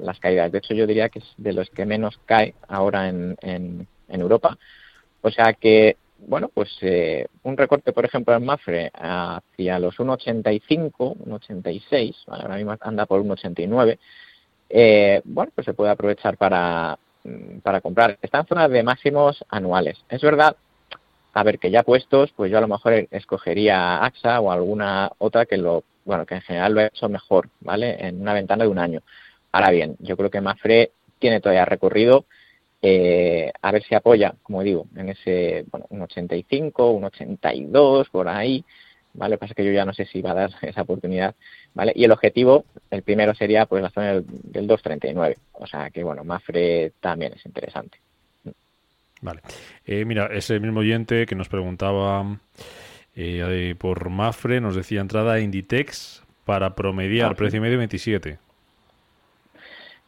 las 0.00 0.18
caídas. 0.20 0.50
De 0.52 0.58
hecho, 0.58 0.74
yo 0.74 0.86
diría 0.86 1.08
que 1.08 1.20
es 1.20 1.34
de 1.36 1.52
los 1.52 1.70
que 1.70 1.86
menos 1.86 2.18
cae 2.26 2.54
ahora 2.68 3.08
en, 3.08 3.36
en, 3.40 3.86
en 4.08 4.20
Europa. 4.20 4.58
O 5.22 5.30
sea 5.30 5.52
que 5.54 5.96
bueno, 6.18 6.50
pues 6.52 6.70
eh, 6.80 7.26
un 7.42 7.56
recorte, 7.56 7.92
por 7.92 8.04
ejemplo, 8.04 8.34
en 8.34 8.44
Mafre 8.44 8.90
hacia 8.94 9.78
los 9.78 9.96
1,85, 9.98 11.16
1,86, 11.18 12.14
ahora 12.26 12.56
mismo 12.56 12.74
anda 12.80 13.06
por 13.06 13.22
1,89, 13.22 13.98
eh, 14.70 15.20
bueno, 15.24 15.52
pues 15.54 15.64
se 15.64 15.74
puede 15.74 15.90
aprovechar 15.90 16.36
para, 16.36 16.98
mm, 17.24 17.58
para 17.58 17.80
comprar. 17.80 18.18
Está 18.22 18.40
en 18.40 18.46
zona 18.46 18.68
de 18.68 18.82
máximos 18.82 19.44
anuales. 19.48 19.98
Es 20.08 20.22
verdad, 20.22 20.56
a 21.34 21.42
ver, 21.42 21.58
que 21.58 21.70
ya 21.70 21.82
puestos, 21.82 22.32
pues 22.34 22.50
yo 22.50 22.58
a 22.58 22.62
lo 22.62 22.68
mejor 22.68 23.06
escogería 23.10 24.04
AXA 24.04 24.40
o 24.40 24.50
alguna 24.50 25.10
otra 25.18 25.46
que 25.46 25.58
lo, 25.58 25.84
bueno, 26.04 26.24
que 26.26 26.36
en 26.36 26.42
general 26.42 26.74
lo 26.74 26.80
he 26.80 26.86
hecho 26.86 27.08
mejor, 27.08 27.48
¿vale? 27.60 27.96
En 28.06 28.20
una 28.22 28.32
ventana 28.34 28.64
de 28.64 28.70
un 28.70 28.78
año. 28.78 29.02
Ahora 29.56 29.70
bien, 29.70 29.96
yo 30.00 30.18
creo 30.18 30.28
que 30.28 30.42
Mafre 30.42 30.90
tiene 31.18 31.40
todavía 31.40 31.64
recorrido 31.64 32.26
eh, 32.82 33.50
a 33.62 33.72
ver 33.72 33.82
si 33.84 33.94
apoya, 33.94 34.34
como 34.42 34.62
digo, 34.62 34.86
en 34.94 35.08
ese, 35.08 35.64
bueno, 35.70 35.86
un 35.88 36.02
85, 36.02 36.90
un 36.90 37.04
82, 37.04 38.10
por 38.10 38.28
ahí, 38.28 38.62
¿vale? 39.14 39.38
Pasa 39.38 39.54
que 39.54 39.64
yo 39.64 39.72
ya 39.72 39.86
no 39.86 39.94
sé 39.94 40.04
si 40.04 40.20
va 40.20 40.32
a 40.32 40.34
dar 40.34 40.50
esa 40.60 40.82
oportunidad, 40.82 41.34
¿vale? 41.72 41.94
Y 41.96 42.04
el 42.04 42.12
objetivo, 42.12 42.66
el 42.90 43.00
primero 43.00 43.34
sería 43.34 43.64
pues 43.64 43.82
la 43.82 43.88
zona 43.88 44.12
del, 44.12 44.66
239, 44.66 45.38
o 45.54 45.66
sea 45.66 45.88
que, 45.88 46.04
bueno, 46.04 46.22
Mafre 46.22 46.92
también 47.00 47.32
es 47.32 47.46
interesante. 47.46 47.96
Vale. 49.22 49.40
Eh, 49.86 50.04
mira, 50.04 50.26
ese 50.26 50.60
mismo 50.60 50.80
oyente 50.80 51.24
que 51.24 51.34
nos 51.34 51.48
preguntaba 51.48 52.38
eh, 53.14 53.74
por 53.78 54.10
Mafre 54.10 54.60
nos 54.60 54.76
decía 54.76 55.00
entrada 55.00 55.40
Inditex 55.40 56.22
para 56.44 56.74
promediar, 56.74 57.30
ah, 57.30 57.34
precio 57.34 57.62
medio 57.62 57.78
27. 57.78 58.44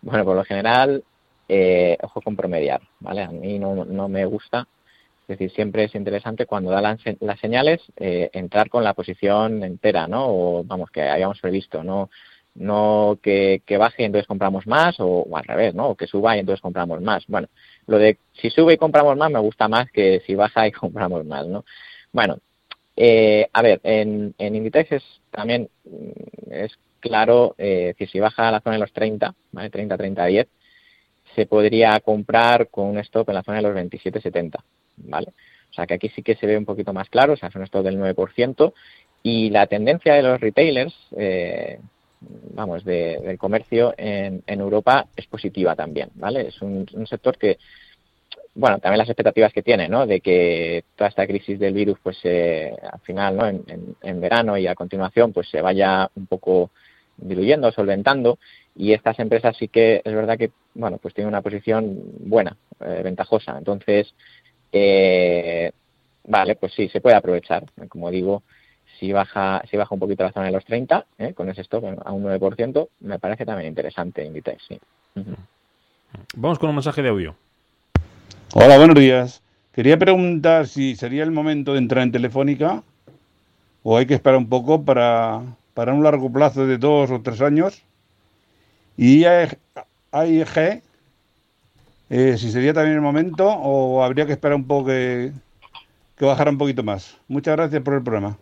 Bueno, 0.03 0.25
por 0.25 0.37
lo 0.37 0.45
general, 0.45 1.05
eh, 1.49 1.97
ojo 2.03 2.21
con 2.21 2.37
promediar, 2.37 2.83
¿vale? 3.01 3.23
A 3.23 3.31
mí 3.31 3.59
no, 3.59 3.85
no 3.85 4.09
me 4.09 4.25
gusta. 4.27 4.69
Es 5.29 5.39
decir, 5.39 5.51
siempre 5.51 5.85
es 5.85 5.95
interesante 5.95 6.47
cuando 6.47 6.71
da 6.71 6.81
las, 6.81 7.01
señales 7.41 7.83
eh, 7.99 8.31
entrar 8.33 8.71
con 8.71 8.83
la 8.83 8.95
posición 8.95 9.63
entera, 9.63 10.09
¿no? 10.09 10.27
O 10.27 10.65
vamos, 10.65 10.91
que 10.91 11.03
habíamos 11.03 11.41
previsto, 11.41 11.85
¿no? 11.85 12.09
No 12.55 13.19
que, 13.23 13.63
baje 13.79 14.03
y 14.03 14.07
entonces 14.07 14.27
compramos 14.27 14.67
más 14.67 14.97
o, 15.01 15.27
al 15.37 15.45
revés, 15.45 15.75
¿no? 15.75 15.91
O 15.91 15.95
que 15.97 16.07
suba 16.07 16.35
y 16.37 16.41
entonces 16.41 16.63
compramos 16.63 17.03
más. 17.03 17.27
Bueno, 17.29 17.49
lo 17.87 17.99
de 17.99 18.19
si 18.41 18.51
sube 18.51 18.75
y 18.75 18.79
compramos 18.79 19.17
más 19.19 19.31
me 19.31 19.39
gusta 19.39 19.69
más 19.69 19.91
que 19.91 20.23
si 20.27 20.35
baja 20.35 20.67
y 20.67 20.73
compramos 20.73 21.25
más, 21.27 21.47
¿no? 21.47 21.65
Bueno, 22.13 22.39
eh, 22.97 23.49
a 23.53 23.63
ver, 23.63 23.81
en, 23.85 24.35
en 24.39 24.57
Inditex 24.57 24.93
es, 24.93 25.05
también 25.31 25.69
mm, 25.85 26.53
es 26.53 26.79
claro, 27.01 27.55
eh, 27.59 27.95
si 28.11 28.21
baja 28.21 28.49
a 28.49 28.53
la 28.53 28.61
zona 28.61 28.77
de 28.77 28.81
los 28.81 28.93
30, 28.93 29.35
¿vale? 29.53 29.71
30, 29.71 29.97
30, 29.97 30.27
10, 30.27 30.49
se 31.35 31.47
podría 31.47 31.99
comprar 32.01 32.69
con 32.69 32.87
un 32.87 32.99
stop 32.99 33.29
en 33.29 33.35
la 33.37 33.43
zona 33.43 33.59
de 33.59 33.63
los 33.63 33.77
27,70, 33.77 34.57
¿vale? 34.97 35.29
O 35.71 35.75
sea 35.75 35.87
que 35.87 35.95
aquí 35.95 36.09
sí 36.09 36.23
que 36.23 36.35
se 36.37 36.47
ve 36.47 36.57
un 36.57 36.65
poquito 36.65 36.93
más 36.93 37.09
claro, 37.09 37.35
o 37.35 37.37
sea, 37.37 37.49
es 37.49 37.55
un 37.55 37.63
stop 37.63 37.85
del 37.85 37.99
9%, 37.99 38.73
y 39.23 39.51
la 39.51 39.67
tendencia 39.67 40.15
de 40.15 40.23
los 40.23 40.41
retailers, 40.41 40.95
eh, 41.17 41.79
vamos, 42.21 42.85
del 42.85 43.39
comercio 43.39 43.95
en, 43.97 44.43
Europa 44.47 45.07
es 45.17 45.27
positiva 45.27 45.77
también, 45.77 46.11
¿vale? 46.15 46.49
Es 46.49 46.61
un, 46.63 46.87
sector 47.07 47.37
que, 47.37 47.59
bueno, 48.55 48.79
también 48.79 48.99
las 48.99 49.09
expectativas 49.09 49.53
que 49.53 49.63
tiene, 49.63 49.89
¿no? 49.89 50.07
De 50.07 50.21
que 50.21 50.85
toda 50.97 51.09
esta 51.09 51.27
crisis 51.27 51.59
del 51.59 51.75
virus, 51.75 51.99
pues 52.03 52.19
eh, 52.25 52.75
al 52.91 53.01
final, 53.01 53.37
¿no? 53.37 53.47
En, 53.47 53.65
en, 54.03 54.21
verano 54.21 54.57
y 54.57 54.67
a 54.67 54.75
continuación, 54.75 55.33
pues 55.33 55.49
se 55.49 55.61
vaya 55.61 56.11
un 56.15 56.27
poco 56.27 56.71
diluyendo, 57.19 57.71
solventando, 57.73 58.39
y 58.75 58.93
estas 58.93 59.19
empresas 59.19 59.57
sí 59.57 59.69
que 59.69 60.01
es 60.05 60.15
verdad 60.15 60.39
que, 60.39 60.51
bueno, 60.75 60.99
pues 60.99 61.15
tienen 61.15 61.29
una 61.29 61.43
posición 61.43 61.99
buena, 62.21 62.57
eh, 62.81 63.01
ventajosa. 63.03 63.59
Entonces, 63.59 64.15
eh, 64.73 65.73
vale, 66.25 66.57
pues 66.57 66.73
sí, 66.75 66.89
se 66.89 67.01
puede 67.01 67.17
aprovechar. 67.17 67.65
Como 67.89 68.11
digo, 68.11 68.43
si 68.99 69.13
baja, 69.13 69.63
si 69.71 69.77
baja 69.77 69.95
un 69.95 70.01
poquito 70.01 70.25
la 70.25 70.33
zona 70.33 70.47
de 70.47 70.53
los 70.53 70.65
30, 70.65 71.07
eh, 71.19 71.35
con 71.35 71.49
ese 71.49 71.63
stop 71.63 71.85
a 72.05 72.13
un 72.13 72.23
9%, 72.23 72.89
me 73.01 73.19
parece 73.19 73.45
también 73.45 73.69
interesante 73.69 74.25
Inditex, 74.25 74.63
sí. 74.69 74.79
Vamos 76.37 76.59
con 76.59 76.71
un 76.71 76.77
mensaje 76.77 77.03
de 77.03 77.09
audio. 77.09 77.35
Hola, 78.55 78.79
buenos 78.79 78.97
días. 78.97 79.43
Quería 79.73 79.99
preguntar 79.99 80.67
si 80.67 80.97
sería 80.97 81.23
el 81.23 81.31
momento 81.31 81.73
de 81.73 81.79
entrar 81.79 82.03
en 82.03 82.13
Telefónica 82.13 82.83
o 83.83 83.97
hay 83.97 84.07
que 84.07 84.15
esperar 84.15 84.39
un 84.39 84.49
poco 84.49 84.85
para 84.85 85.43
para 85.79 85.95
un 85.95 86.03
largo 86.03 86.29
plazo 86.33 86.67
de 86.67 86.77
dos 86.77 87.09
o 87.13 87.21
tres 87.21 87.41
años. 87.41 87.85
Y 88.97 89.25
AIG, 89.27 90.83
eh, 92.11 92.37
si 92.37 92.51
sería 92.51 92.75
también 92.75 92.97
el 92.97 93.01
momento 93.01 93.47
o 93.47 94.03
habría 94.03 94.27
que 94.27 94.33
esperar 94.33 94.57
un 94.57 94.67
poco 94.67 94.87
que, 94.87 95.31
que 96.17 96.25
bajara 96.25 96.51
un 96.51 96.59
poquito 96.59 96.83
más. 96.83 97.17
Muchas 97.29 97.55
gracias 97.55 97.81
por 97.81 97.95
el 97.95 98.03
programa. 98.03 98.37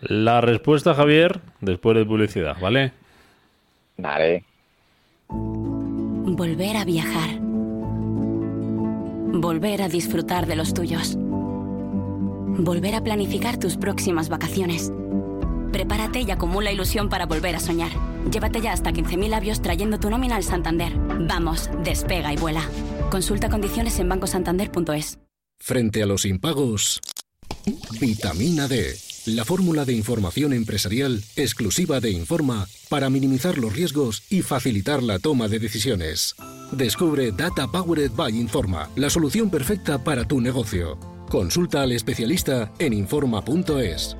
La 0.00 0.40
respuesta, 0.40 0.94
Javier, 0.94 1.40
después 1.60 1.96
de 1.96 2.04
publicidad, 2.04 2.56
¿vale? 2.60 2.92
Vale. 3.96 4.44
Volver 5.28 6.76
a 6.76 6.84
viajar. 6.84 7.30
Volver 9.40 9.82
a 9.82 9.88
disfrutar 9.88 10.46
de 10.46 10.54
los 10.54 10.72
tuyos. 10.72 11.16
Volver 11.18 12.94
a 12.94 13.02
planificar 13.02 13.58
tus 13.58 13.76
próximas 13.76 14.28
vacaciones. 14.28 14.92
Prepárate 15.74 16.20
y 16.20 16.30
acumula 16.30 16.70
ilusión 16.70 17.08
para 17.08 17.26
volver 17.26 17.56
a 17.56 17.58
soñar. 17.58 17.90
Llévate 18.30 18.60
ya 18.60 18.72
hasta 18.72 18.92
15.000 18.92 19.28
labios 19.28 19.60
trayendo 19.60 19.98
tu 19.98 20.08
nómina 20.08 20.36
al 20.36 20.44
Santander. 20.44 20.92
Vamos, 20.96 21.68
despega 21.82 22.32
y 22.32 22.36
vuela. 22.36 22.62
Consulta 23.10 23.50
condiciones 23.50 23.98
en 23.98 24.08
bancosantander.es. 24.08 25.18
Frente 25.58 26.04
a 26.04 26.06
los 26.06 26.26
impagos, 26.26 27.00
vitamina 28.00 28.68
D. 28.68 28.96
La 29.26 29.44
fórmula 29.44 29.84
de 29.84 29.94
información 29.94 30.52
empresarial 30.52 31.24
exclusiva 31.34 31.98
de 31.98 32.12
Informa 32.12 32.68
para 32.88 33.10
minimizar 33.10 33.58
los 33.58 33.72
riesgos 33.72 34.22
y 34.30 34.42
facilitar 34.42 35.02
la 35.02 35.18
toma 35.18 35.48
de 35.48 35.58
decisiones. 35.58 36.36
Descubre 36.70 37.32
Data 37.32 37.66
Powered 37.66 38.12
by 38.12 38.38
Informa, 38.38 38.90
la 38.94 39.10
solución 39.10 39.50
perfecta 39.50 40.04
para 40.04 40.24
tu 40.24 40.40
negocio. 40.40 41.00
Consulta 41.28 41.82
al 41.82 41.90
especialista 41.90 42.72
en 42.78 42.92
Informa.es. 42.92 44.16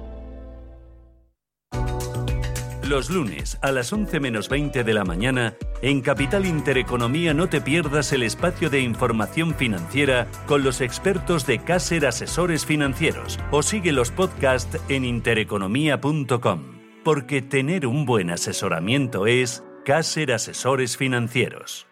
Los 2.95 3.11
lunes 3.11 3.59
a 3.61 3.73
las 3.73 3.93
11 3.93 4.21
menos 4.21 4.49
20 4.49 4.85
de 4.85 4.95
la 4.95 5.03
mañana, 5.03 5.57
en 5.83 6.01
Capital 6.01 6.47
Intereconomía 6.47 7.35
no 7.35 7.49
te 7.49 7.61
pierdas 7.61 8.13
el 8.13 8.23
espacio 8.23 8.71
de 8.71 8.83
información 8.83 9.53
financiera 9.57 10.29
con 10.47 10.63
los 10.63 10.81
expertos 10.81 11.45
de 11.45 11.59
Caser 11.59 12.07
Asesores 12.07 12.65
Financieros 12.65 13.41
o 13.51 13.65
sigue 13.65 13.91
los 13.91 14.13
podcasts 14.13 14.79
en 14.89 15.05
intereconomía.com, 15.05 16.63
porque 17.03 17.43
tener 17.43 17.89
un 17.89 18.07
buen 18.07 18.31
asesoramiento 18.31 19.27
es 19.27 19.65
Caser 19.85 20.31
Asesores 20.31 20.97
Financieros. 20.97 21.89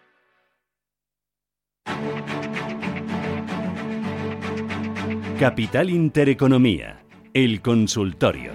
Capital 5.37 5.89
Intereconomía, 5.89 7.03
el 7.33 7.61
consultorio. 7.61 8.53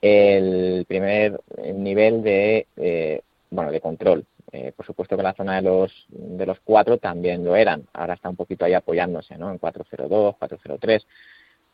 el 0.00 0.84
primer 0.86 1.40
nivel 1.74 2.22
de, 2.22 3.22
bueno, 3.50 3.72
de 3.72 3.80
control 3.80 4.24
eh, 4.52 4.72
por 4.76 4.86
supuesto 4.86 5.16
que 5.16 5.22
la 5.22 5.34
zona 5.34 5.56
de 5.56 5.62
los, 5.62 6.06
de 6.08 6.46
los 6.46 6.58
cuatro 6.60 6.98
también 6.98 7.44
lo 7.44 7.56
eran. 7.56 7.84
Ahora 7.92 8.14
está 8.14 8.28
un 8.28 8.36
poquito 8.36 8.64
ahí 8.64 8.74
apoyándose, 8.74 9.36
¿no? 9.36 9.50
En 9.50 9.58
402, 9.58 10.36
403. 10.36 11.06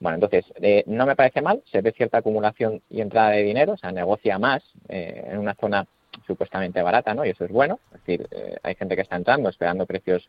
Bueno, 0.01 0.17
entonces, 0.17 0.45
eh, 0.61 0.85
no 0.87 1.07
me 1.07 1.17
parece 1.17 1.41
mal, 1.41 1.63
se 1.71 1.81
ve 1.81 1.93
cierta 1.93 2.19
acumulación 2.19 2.83
y 2.91 3.01
entrada 3.01 3.31
de 3.31 3.43
dinero, 3.43 3.73
o 3.73 3.77
sea, 3.77 3.93
negocia 3.93 4.39
más 4.39 4.63
eh, 4.89 5.25
en 5.31 5.39
una 5.39 5.55
zona 5.55 5.87
supuestamente 6.27 6.83
barata, 6.83 7.15
¿no? 7.15 7.25
Y 7.25 7.31
eso 7.31 7.45
es 7.45 7.51
bueno, 7.51 7.79
es 7.95 8.05
decir, 8.05 8.29
eh, 8.31 8.57
hay 8.63 8.75
gente 8.75 8.97
que 8.97 9.03
está 9.03 9.17
entrando 9.17 9.49
esperando 9.49 9.87
precios 9.87 10.29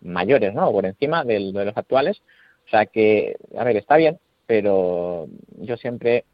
mayores, 0.00 0.54
¿no? 0.54 0.70
Por 0.72 0.86
encima 0.86 1.24
de 1.24 1.40
los 1.40 1.76
actuales, 1.76 2.22
o 2.66 2.70
sea 2.70 2.86
que, 2.86 3.36
a 3.56 3.64
ver, 3.64 3.76
está 3.76 3.96
bien, 3.96 4.18
pero 4.46 5.26
yo 5.58 5.76
siempre 5.76 6.24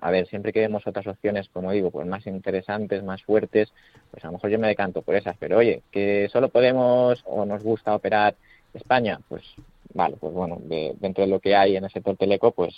a 0.00 0.10
ver, 0.10 0.26
siempre 0.26 0.52
que 0.52 0.60
vemos 0.60 0.86
otras 0.86 1.06
opciones, 1.06 1.48
como 1.48 1.72
digo, 1.72 1.90
pues 1.90 2.06
más 2.06 2.26
interesantes, 2.26 3.02
más 3.02 3.22
fuertes, 3.22 3.72
pues 4.10 4.24
a 4.24 4.28
lo 4.28 4.34
mejor 4.34 4.50
yo 4.50 4.58
me 4.58 4.68
decanto 4.68 5.02
por 5.02 5.14
esas. 5.14 5.36
Pero 5.38 5.58
oye, 5.58 5.82
que 5.90 6.28
solo 6.32 6.48
podemos 6.48 7.22
o 7.26 7.44
nos 7.44 7.62
gusta 7.62 7.94
operar 7.94 8.34
España, 8.72 9.20
pues 9.28 9.42
vale, 9.92 10.16
pues 10.16 10.32
bueno, 10.32 10.58
dentro 10.60 11.24
de 11.24 11.30
lo 11.30 11.40
que 11.40 11.54
hay 11.54 11.76
en 11.76 11.84
el 11.84 11.90
sector 11.90 12.16
teleco, 12.16 12.52
pues 12.52 12.74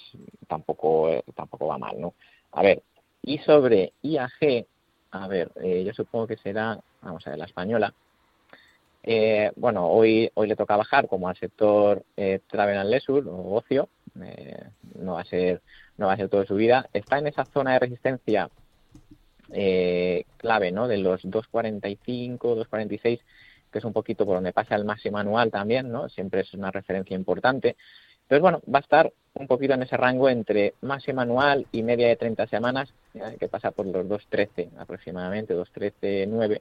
tampoco, 0.47 1.09
eh, 1.09 1.23
tampoco 1.35 1.67
va 1.67 1.79
mal, 1.79 2.01
¿no? 2.01 2.15
A 2.53 2.63
ver, 2.63 2.83
y 3.23 3.39
sobre 3.39 3.93
IAG, 4.03 4.67
a 5.11 5.27
ver, 5.27 5.51
eh, 5.63 5.83
yo 5.85 5.93
supongo 5.93 6.27
que 6.27 6.37
será, 6.37 6.79
vamos 7.03 7.27
a 7.27 7.31
ver, 7.31 7.39
la 7.39 7.47
española. 7.47 7.95
Eh, 9.03 9.51
bueno, 9.57 9.89
hoy, 9.89 10.31
hoy 10.35 10.49
le 10.49 10.57
toca 10.57 10.77
bajar 10.77 11.07
como 11.07 11.29
al 11.29 11.37
sector 11.37 12.03
Travel 12.49 12.79
and 12.79 12.91
Leisure 12.91 13.29
o 13.29 13.55
ocio, 13.55 13.89
no 14.99 15.15
va 15.15 15.21
a 15.21 15.25
ser 15.25 15.63
no 15.99 16.07
va 16.07 16.13
a 16.13 16.17
ser 16.17 16.29
todo 16.29 16.45
su 16.45 16.55
vida, 16.55 16.89
está 16.93 17.19
en 17.19 17.27
esa 17.27 17.45
zona 17.45 17.73
de 17.73 17.79
resistencia 17.79 18.51
eh, 19.53 20.25
clave, 20.37 20.73
¿no? 20.73 20.89
De 20.89 20.99
los 20.99 21.25
2.45, 21.25 22.39
2.46, 22.39 23.21
que 23.71 23.79
es 23.79 23.85
un 23.85 23.93
poquito 23.93 24.27
por 24.27 24.37
donde 24.37 24.53
pasa 24.53 24.75
el 24.75 24.85
máximo 24.85 25.19
anual 25.19 25.51
también, 25.51 25.91
¿no? 25.91 26.09
Siempre 26.09 26.41
es 26.41 26.53
una 26.55 26.71
referencia 26.71 27.15
importante. 27.15 27.77
Entonces, 28.23 28.43
bueno, 28.43 28.61
va 28.73 28.81
a 28.81 28.83
estar 28.83 29.13
un 29.35 29.47
poquito 29.47 29.75
en 29.75 29.83
ese 29.85 29.97
rango 29.97 30.29
entre 30.29 30.75
máximo 30.81 31.21
anual 31.21 31.67
y 31.71 31.83
media 31.83 32.09
de 32.09 32.17
30 32.17 32.47
semanas, 32.49 32.93
que 33.39 33.49
pasa 33.49 33.71
por 33.71 33.87
los 33.87 34.07
2.13 34.07 34.71
aproximadamente, 34.79 35.55
2.13.9, 35.55 36.61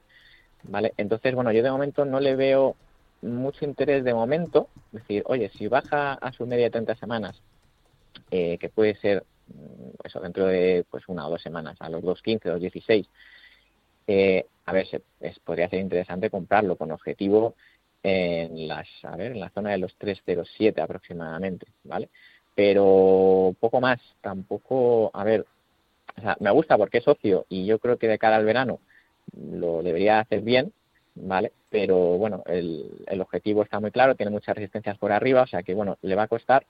¿vale? 0.64 0.92
Entonces, 0.96 1.34
bueno, 1.34 1.50
yo 1.50 1.62
de 1.62 1.70
momento 1.70 2.04
no 2.04 2.20
le 2.20 2.36
veo 2.36 2.76
mucho 3.22 3.64
interés 3.64 4.04
de 4.04 4.14
momento, 4.14 4.68
es 4.92 5.00
decir, 5.00 5.22
oye, 5.26 5.48
si 5.48 5.66
baja 5.66 6.12
a 6.12 6.32
su 6.32 6.46
media 6.46 6.66
de 6.66 6.70
30 6.70 6.94
semanas 6.96 7.42
eh, 8.30 8.58
que 8.58 8.68
puede 8.68 8.96
ser 8.96 9.24
mm, 9.48 9.90
eso 10.04 10.20
dentro 10.20 10.46
de 10.46 10.84
pues 10.90 11.08
una 11.08 11.26
o 11.26 11.30
dos 11.30 11.42
semanas, 11.42 11.76
a 11.80 11.88
los 11.88 12.02
2.15, 12.02 12.40
2.16, 12.42 13.06
eh, 14.08 14.46
a 14.66 14.72
ver, 14.72 14.86
se, 14.88 15.02
podría 15.44 15.68
ser 15.68 15.80
interesante 15.80 16.30
comprarlo 16.30 16.76
con 16.76 16.90
objetivo 16.90 17.54
en 18.02 18.68
las, 18.68 18.86
a 19.02 19.16
ver, 19.16 19.32
en 19.32 19.40
la 19.40 19.50
zona 19.50 19.70
de 19.70 19.78
los 19.78 19.98
3.07 19.98 20.80
aproximadamente, 20.80 21.66
¿vale? 21.84 22.08
Pero 22.54 23.54
poco 23.60 23.80
más, 23.80 24.00
tampoco, 24.20 25.10
a 25.12 25.24
ver, 25.24 25.44
o 26.16 26.20
sea, 26.20 26.36
me 26.40 26.50
gusta 26.50 26.78
porque 26.78 26.98
es 26.98 27.04
socio 27.04 27.46
y 27.48 27.66
yo 27.66 27.78
creo 27.78 27.98
que 27.98 28.08
de 28.08 28.18
cara 28.18 28.36
al 28.36 28.44
verano 28.44 28.80
lo 29.36 29.82
debería 29.82 30.20
hacer 30.20 30.40
bien, 30.42 30.72
¿vale? 31.14 31.52
Pero 31.68 31.96
bueno, 32.16 32.42
el, 32.46 32.90
el 33.06 33.20
objetivo 33.20 33.62
está 33.62 33.80
muy 33.80 33.90
claro, 33.90 34.14
tiene 34.14 34.30
muchas 34.30 34.56
resistencias 34.56 34.98
por 34.98 35.12
arriba, 35.12 35.42
o 35.42 35.46
sea 35.46 35.62
que 35.62 35.74
bueno, 35.74 35.98
le 36.02 36.14
va 36.14 36.24
a 36.24 36.28
costar, 36.28 36.64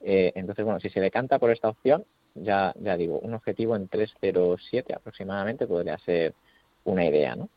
eh, 0.00 0.32
entonces, 0.34 0.64
bueno, 0.64 0.80
si 0.80 0.90
se 0.90 1.00
decanta 1.00 1.38
por 1.38 1.50
esta 1.50 1.68
opción, 1.68 2.04
ya, 2.34 2.72
ya 2.76 2.96
digo, 2.96 3.18
un 3.18 3.34
objetivo 3.34 3.74
en 3.76 3.88
307 3.88 4.94
aproximadamente 4.94 5.66
podría 5.66 5.98
ser 5.98 6.34
una 6.84 7.04
idea, 7.04 7.36
¿no? 7.36 7.48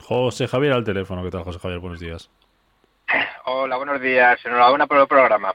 José 0.00 0.48
Javier 0.48 0.72
al 0.72 0.84
teléfono. 0.84 1.22
¿Qué 1.22 1.30
tal, 1.30 1.44
José 1.44 1.58
Javier? 1.58 1.78
Buenos 1.78 2.00
días. 2.00 2.30
Hola, 3.44 3.76
buenos 3.76 4.00
días. 4.00 4.44
Enhorabuena 4.44 4.86
por 4.86 4.98
el 4.98 5.06
programa. 5.06 5.52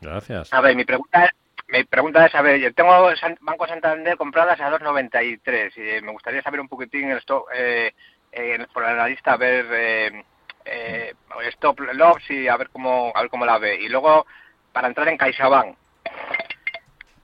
Gracias. 0.00 0.52
A 0.52 0.60
ver, 0.60 0.76
mi 0.76 0.84
pregunta, 0.84 1.32
mi 1.68 1.84
pregunta 1.84 2.26
es, 2.26 2.34
a 2.34 2.42
ver, 2.42 2.60
yo 2.60 2.72
tengo 2.74 3.10
Banco 3.40 3.66
Santander 3.66 4.16
compradas 4.16 4.60
a 4.60 4.70
2.93 4.70 5.98
y 5.98 6.02
me 6.02 6.12
gustaría 6.12 6.42
saber 6.42 6.60
un 6.60 6.68
poquitín 6.68 7.10
el 7.10 7.18
stock, 7.18 7.48
eh, 7.54 7.92
eh, 8.32 8.66
por 8.72 8.82
la 8.82 9.08
lista, 9.08 9.32
a 9.32 9.36
ver... 9.36 9.66
Eh, 9.70 10.24
eh, 10.66 11.14
stop 11.52 11.80
loss 11.80 12.30
y 12.30 12.48
a 12.48 12.56
ver 12.56 12.68
cómo 12.70 13.12
a 13.14 13.20
ver 13.20 13.30
cómo 13.30 13.46
la 13.46 13.58
ve. 13.58 13.76
Y 13.80 13.88
luego 13.88 14.26
para 14.72 14.88
entrar 14.88 15.08
en 15.08 15.16
CaixaBank. 15.16 15.76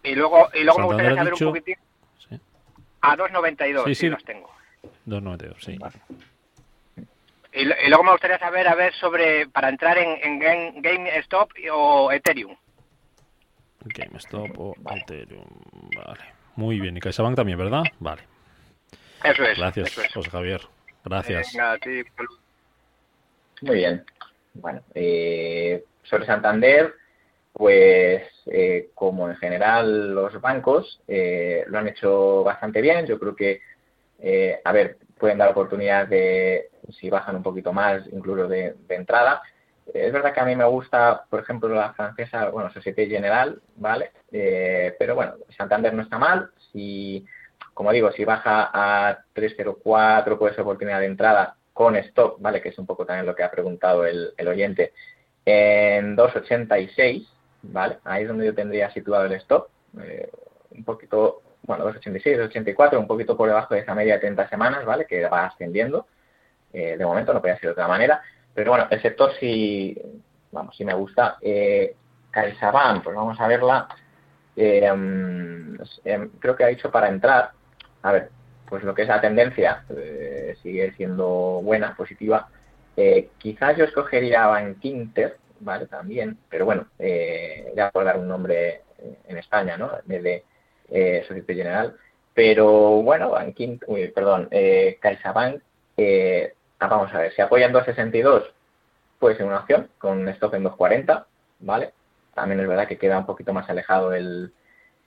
Y 0.02 0.14
luego 0.14 0.48
y 0.54 0.64
luego 0.64 0.78
me 0.80 0.86
gustaría 0.86 1.14
saber 1.14 1.32
un 1.34 1.38
poquitín 1.38 1.76
a 3.02 3.16
2.92 3.16 3.84
sí, 3.86 3.94
sí. 3.94 4.08
los 4.08 4.24
tengo. 4.24 4.50
2.92 5.06 5.56
sí. 5.58 5.78
Y, 7.54 7.64
luego 7.88 8.04
me 8.04 8.12
gustaría 8.12 8.38
saber 8.38 8.66
a 8.66 8.74
ver 8.74 8.94
sobre 8.94 9.46
para 9.48 9.68
entrar 9.68 9.98
en, 9.98 10.18
en 10.22 10.38
Game, 10.38 10.80
GameStop 10.80 11.50
o 11.70 12.10
Ethereum. 12.10 12.56
GameStop 13.84 14.58
o 14.58 14.74
Ethereum 14.96 15.44
vale. 15.94 16.24
Muy 16.56 16.80
bien 16.80 16.96
y 16.96 17.00
CaixaBank 17.00 17.36
también 17.36 17.58
verdad 17.58 17.82
vale. 17.98 18.22
Eso 19.24 19.44
es 19.44 19.58
gracias 19.58 19.94
José 20.14 20.30
Javier. 20.30 20.62
Gracias. 21.04 21.52
Venga. 21.52 21.78
Muy 23.62 23.76
bien. 23.76 24.04
Bueno, 24.54 24.82
eh, 24.92 25.84
sobre 26.02 26.26
Santander, 26.26 26.94
pues 27.52 28.24
eh, 28.46 28.90
como 28.92 29.28
en 29.28 29.36
general 29.36 30.14
los 30.14 30.40
bancos 30.40 31.00
eh, 31.06 31.64
lo 31.68 31.78
han 31.78 31.86
hecho 31.86 32.42
bastante 32.42 32.80
bien, 32.80 33.06
yo 33.06 33.20
creo 33.20 33.36
que, 33.36 33.60
a 34.64 34.72
ver, 34.72 34.98
pueden 35.16 35.38
dar 35.38 35.50
oportunidad 35.50 36.08
de, 36.08 36.70
si 36.90 37.08
bajan 37.08 37.36
un 37.36 37.42
poquito 37.44 37.72
más, 37.72 38.02
incluso 38.12 38.48
de, 38.48 38.74
entrada. 38.88 39.42
es 39.94 40.12
verdad 40.12 40.34
que 40.34 40.40
a 40.40 40.44
mí 40.44 40.56
me 40.56 40.64
gusta, 40.64 41.24
por 41.30 41.40
ejemplo, 41.40 41.68
la 41.68 41.92
francesa, 41.92 42.48
bueno, 42.50 42.72
Societe 42.72 43.06
General, 43.06 43.60
¿vale? 43.76 44.10
pero 44.98 45.14
bueno, 45.14 45.34
Santander 45.56 45.94
no 45.94 46.02
está 46.02 46.18
mal. 46.18 46.50
Si, 46.72 47.24
como 47.74 47.92
digo, 47.92 48.10
si 48.12 48.24
baja 48.24 48.70
a 48.72 49.24
304, 49.34 50.38
puede 50.38 50.54
ser 50.54 50.62
oportunidad 50.62 51.00
de 51.00 51.06
entrada 51.06 51.56
con 51.72 51.96
stop, 51.96 52.40
¿vale? 52.40 52.60
Que 52.60 52.70
es 52.70 52.78
un 52.78 52.86
poco 52.86 53.06
también 53.06 53.26
lo 53.26 53.34
que 53.34 53.42
ha 53.42 53.50
preguntado 53.50 54.04
el, 54.06 54.32
oyente, 54.46 54.92
en 55.44 56.16
2.86, 56.16 57.26
¿vale? 57.62 57.98
Ahí 58.04 58.22
es 58.22 58.28
donde 58.28 58.46
yo 58.46 58.54
tendría 58.54 58.90
situado 58.90 59.24
el 59.26 59.32
stop, 59.32 59.68
eh, 60.00 60.30
un 60.70 60.84
poquito, 60.84 61.42
bueno, 61.62 61.86
2.86, 61.92 62.50
2.84, 62.50 62.98
un 62.98 63.06
poquito 63.06 63.36
por 63.36 63.48
debajo 63.48 63.74
de 63.74 63.80
esa 63.80 63.94
media 63.94 64.14
de 64.14 64.20
30 64.20 64.48
semanas, 64.48 64.84
¿vale? 64.84 65.06
Que 65.06 65.26
va 65.26 65.46
ascendiendo, 65.46 66.06
eh, 66.72 66.96
de 66.96 67.04
momento 67.04 67.32
no 67.32 67.40
puede 67.40 67.54
ser 67.54 67.64
de 67.66 67.72
otra 67.72 67.88
manera, 67.88 68.22
pero 68.54 68.72
bueno, 68.72 68.86
el 68.90 69.00
sector 69.00 69.32
sí, 69.38 69.96
vamos, 70.50 70.76
sí 70.76 70.84
me 70.84 70.94
gusta. 70.94 71.38
Eh, 71.40 71.94
CaixaBank, 72.30 73.04
pues 73.04 73.16
vamos 73.16 73.38
a 73.40 73.46
verla, 73.46 73.88
eh, 74.56 74.92
mm, 74.92 75.76
em, 76.04 76.30
creo 76.38 76.56
que 76.56 76.64
ha 76.64 76.68
dicho 76.68 76.90
para 76.90 77.08
entrar, 77.08 77.52
a 78.02 78.12
ver, 78.12 78.30
pues 78.72 78.84
lo 78.84 78.94
que 78.94 79.02
es 79.02 79.08
la 79.08 79.20
tendencia 79.20 79.84
eh, 79.94 80.56
sigue 80.62 80.92
siendo 80.92 81.60
buena, 81.62 81.94
positiva. 81.94 82.48
Eh, 82.96 83.28
quizás 83.36 83.76
yo 83.76 83.84
escogería 83.84 84.46
Bankinter, 84.46 85.36
¿vale? 85.60 85.86
También, 85.88 86.38
pero 86.48 86.64
bueno, 86.64 86.86
eh, 86.98 87.70
ya 87.76 87.90
por 87.90 88.02
dar 88.02 88.16
un 88.16 88.28
nombre 88.28 88.80
en 89.28 89.36
España, 89.36 89.76
¿no? 89.76 89.90
De 90.06 90.42
eh, 90.88 91.22
Societe 91.28 91.54
General. 91.54 91.94
Pero 92.32 93.02
bueno, 93.02 93.32
Bankinter, 93.32 93.86
uy, 93.90 94.08
perdón, 94.08 94.48
eh, 94.50 94.96
CaixaBank, 95.02 95.60
eh, 95.98 96.54
vamos 96.78 97.12
a 97.12 97.18
ver, 97.18 97.34
si 97.34 97.42
apoyan 97.42 97.74
2.62, 97.74 98.52
puede 99.18 99.36
ser 99.36 99.44
una 99.44 99.58
opción, 99.58 99.90
con 99.98 100.26
stop 100.30 100.54
en 100.54 100.64
2.40, 100.64 101.26
¿vale? 101.60 101.92
También 102.32 102.58
es 102.60 102.66
verdad 102.66 102.88
que 102.88 102.96
queda 102.96 103.18
un 103.18 103.26
poquito 103.26 103.52
más 103.52 103.68
alejado 103.68 104.14
el, 104.14 104.50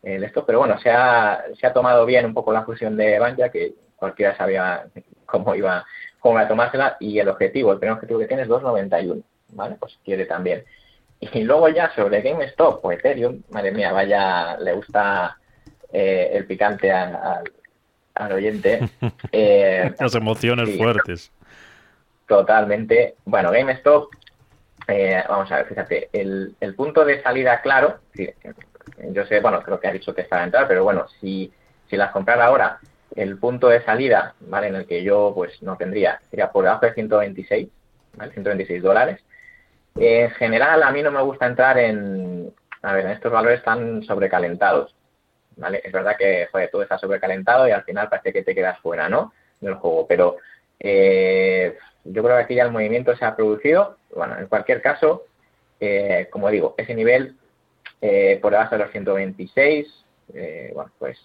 esto, 0.05 0.45
pero 0.45 0.59
bueno, 0.59 0.79
se 0.79 0.91
ha, 0.91 1.43
se 1.59 1.65
ha 1.65 1.73
tomado 1.73 2.05
bien 2.05 2.25
un 2.25 2.33
poco 2.33 2.53
la 2.53 2.63
fusión 2.63 2.95
de 2.95 3.17
Bankia, 3.17 3.49
que 3.49 3.73
cualquiera 3.95 4.37
sabía 4.37 4.85
cómo 5.25 5.55
iba, 5.55 5.83
cómo 6.19 6.35
iba 6.35 6.43
a 6.43 6.47
tomársela, 6.47 6.97
y 6.99 7.17
el 7.19 7.27
objetivo, 7.27 7.71
el 7.71 7.79
primer 7.79 7.95
objetivo 7.95 8.19
que 8.19 8.27
tiene 8.27 8.43
es 8.43 8.49
2.91, 8.49 9.23
¿vale? 9.49 9.77
Pues 9.79 9.97
quiere 10.03 10.25
también. 10.25 10.63
Y 11.19 11.43
luego 11.43 11.69
ya 11.69 11.93
sobre 11.95 12.21
GameStop 12.21 12.85
o 12.85 12.91
Ethereum, 12.91 13.41
madre 13.49 13.71
mía, 13.71 13.91
vaya, 13.91 14.57
le 14.59 14.73
gusta 14.73 15.37
eh, 15.91 16.29
el 16.33 16.45
picante 16.45 16.91
al, 16.91 18.31
oyente. 18.31 18.87
Eh, 19.31 19.93
Las 19.99 20.15
emociones 20.15 20.77
fuertes. 20.77 21.31
Totalmente. 22.27 23.15
Bueno, 23.25 23.51
GameStop, 23.51 24.09
eh, 24.87 25.23
vamos 25.27 25.51
a 25.51 25.57
ver, 25.57 25.65
fíjate, 25.67 26.09
el, 26.13 26.55
el 26.59 26.75
punto 26.75 27.03
de 27.03 27.21
salida 27.21 27.61
claro, 27.61 27.99
yo 29.11 29.25
sé, 29.25 29.39
bueno, 29.39 29.61
creo 29.61 29.79
que 29.79 29.87
ha 29.87 29.93
dicho 29.93 30.13
que 30.13 30.21
está 30.21 30.41
a 30.41 30.43
entrar, 30.43 30.67
pero 30.67 30.83
bueno, 30.83 31.07
si, 31.19 31.51
si 31.89 31.97
las 31.97 32.11
comprara 32.11 32.45
ahora, 32.45 32.79
el 33.15 33.37
punto 33.37 33.69
de 33.69 33.83
salida, 33.83 34.35
¿vale? 34.41 34.67
En 34.67 34.75
el 34.75 34.85
que 34.85 35.03
yo, 35.03 35.31
pues, 35.33 35.61
no 35.61 35.77
tendría, 35.77 36.19
sería 36.29 36.51
por 36.51 36.63
debajo 36.63 36.85
de 36.85 36.93
126, 36.93 37.69
¿vale? 38.15 38.31
126 38.33 38.81
dólares. 38.81 39.23
En 39.95 40.31
general, 40.31 40.83
a 40.83 40.91
mí 40.91 41.01
no 41.01 41.11
me 41.11 41.21
gusta 41.21 41.45
entrar 41.45 41.77
en, 41.77 42.53
a 42.81 42.93
ver, 42.93 43.05
en 43.05 43.11
estos 43.11 43.31
valores 43.31 43.63
tan 43.63 44.03
sobrecalentados, 44.03 44.93
¿vale? 45.55 45.81
Es 45.83 45.93
verdad 45.93 46.17
que, 46.17 46.47
joder, 46.51 46.69
todo 46.69 46.83
está 46.83 46.97
sobrecalentado 46.97 47.67
y 47.67 47.71
al 47.71 47.83
final 47.83 48.09
parece 48.09 48.33
que 48.33 48.43
te 48.43 48.53
quedas 48.53 48.79
fuera, 48.79 49.07
¿no? 49.07 49.33
Del 49.61 49.75
juego, 49.75 50.05
pero 50.05 50.37
eh, 50.79 51.77
yo 52.03 52.23
creo 52.23 52.35
que 52.35 52.43
aquí 52.43 52.55
ya 52.55 52.63
el 52.63 52.71
movimiento 52.71 53.15
se 53.15 53.23
ha 53.23 53.35
producido. 53.35 53.97
Bueno, 54.13 54.37
en 54.37 54.47
cualquier 54.47 54.81
caso, 54.81 55.23
eh, 55.79 56.27
como 56.29 56.49
digo, 56.49 56.75
ese 56.77 56.93
nivel 56.93 57.35
eh, 58.07 58.39
por 58.41 58.51
debajo 58.51 58.75
de 58.75 58.83
los 58.83 58.91
126, 58.91 60.05
eh, 60.33 60.71
bueno, 60.73 60.91
pues 60.99 61.17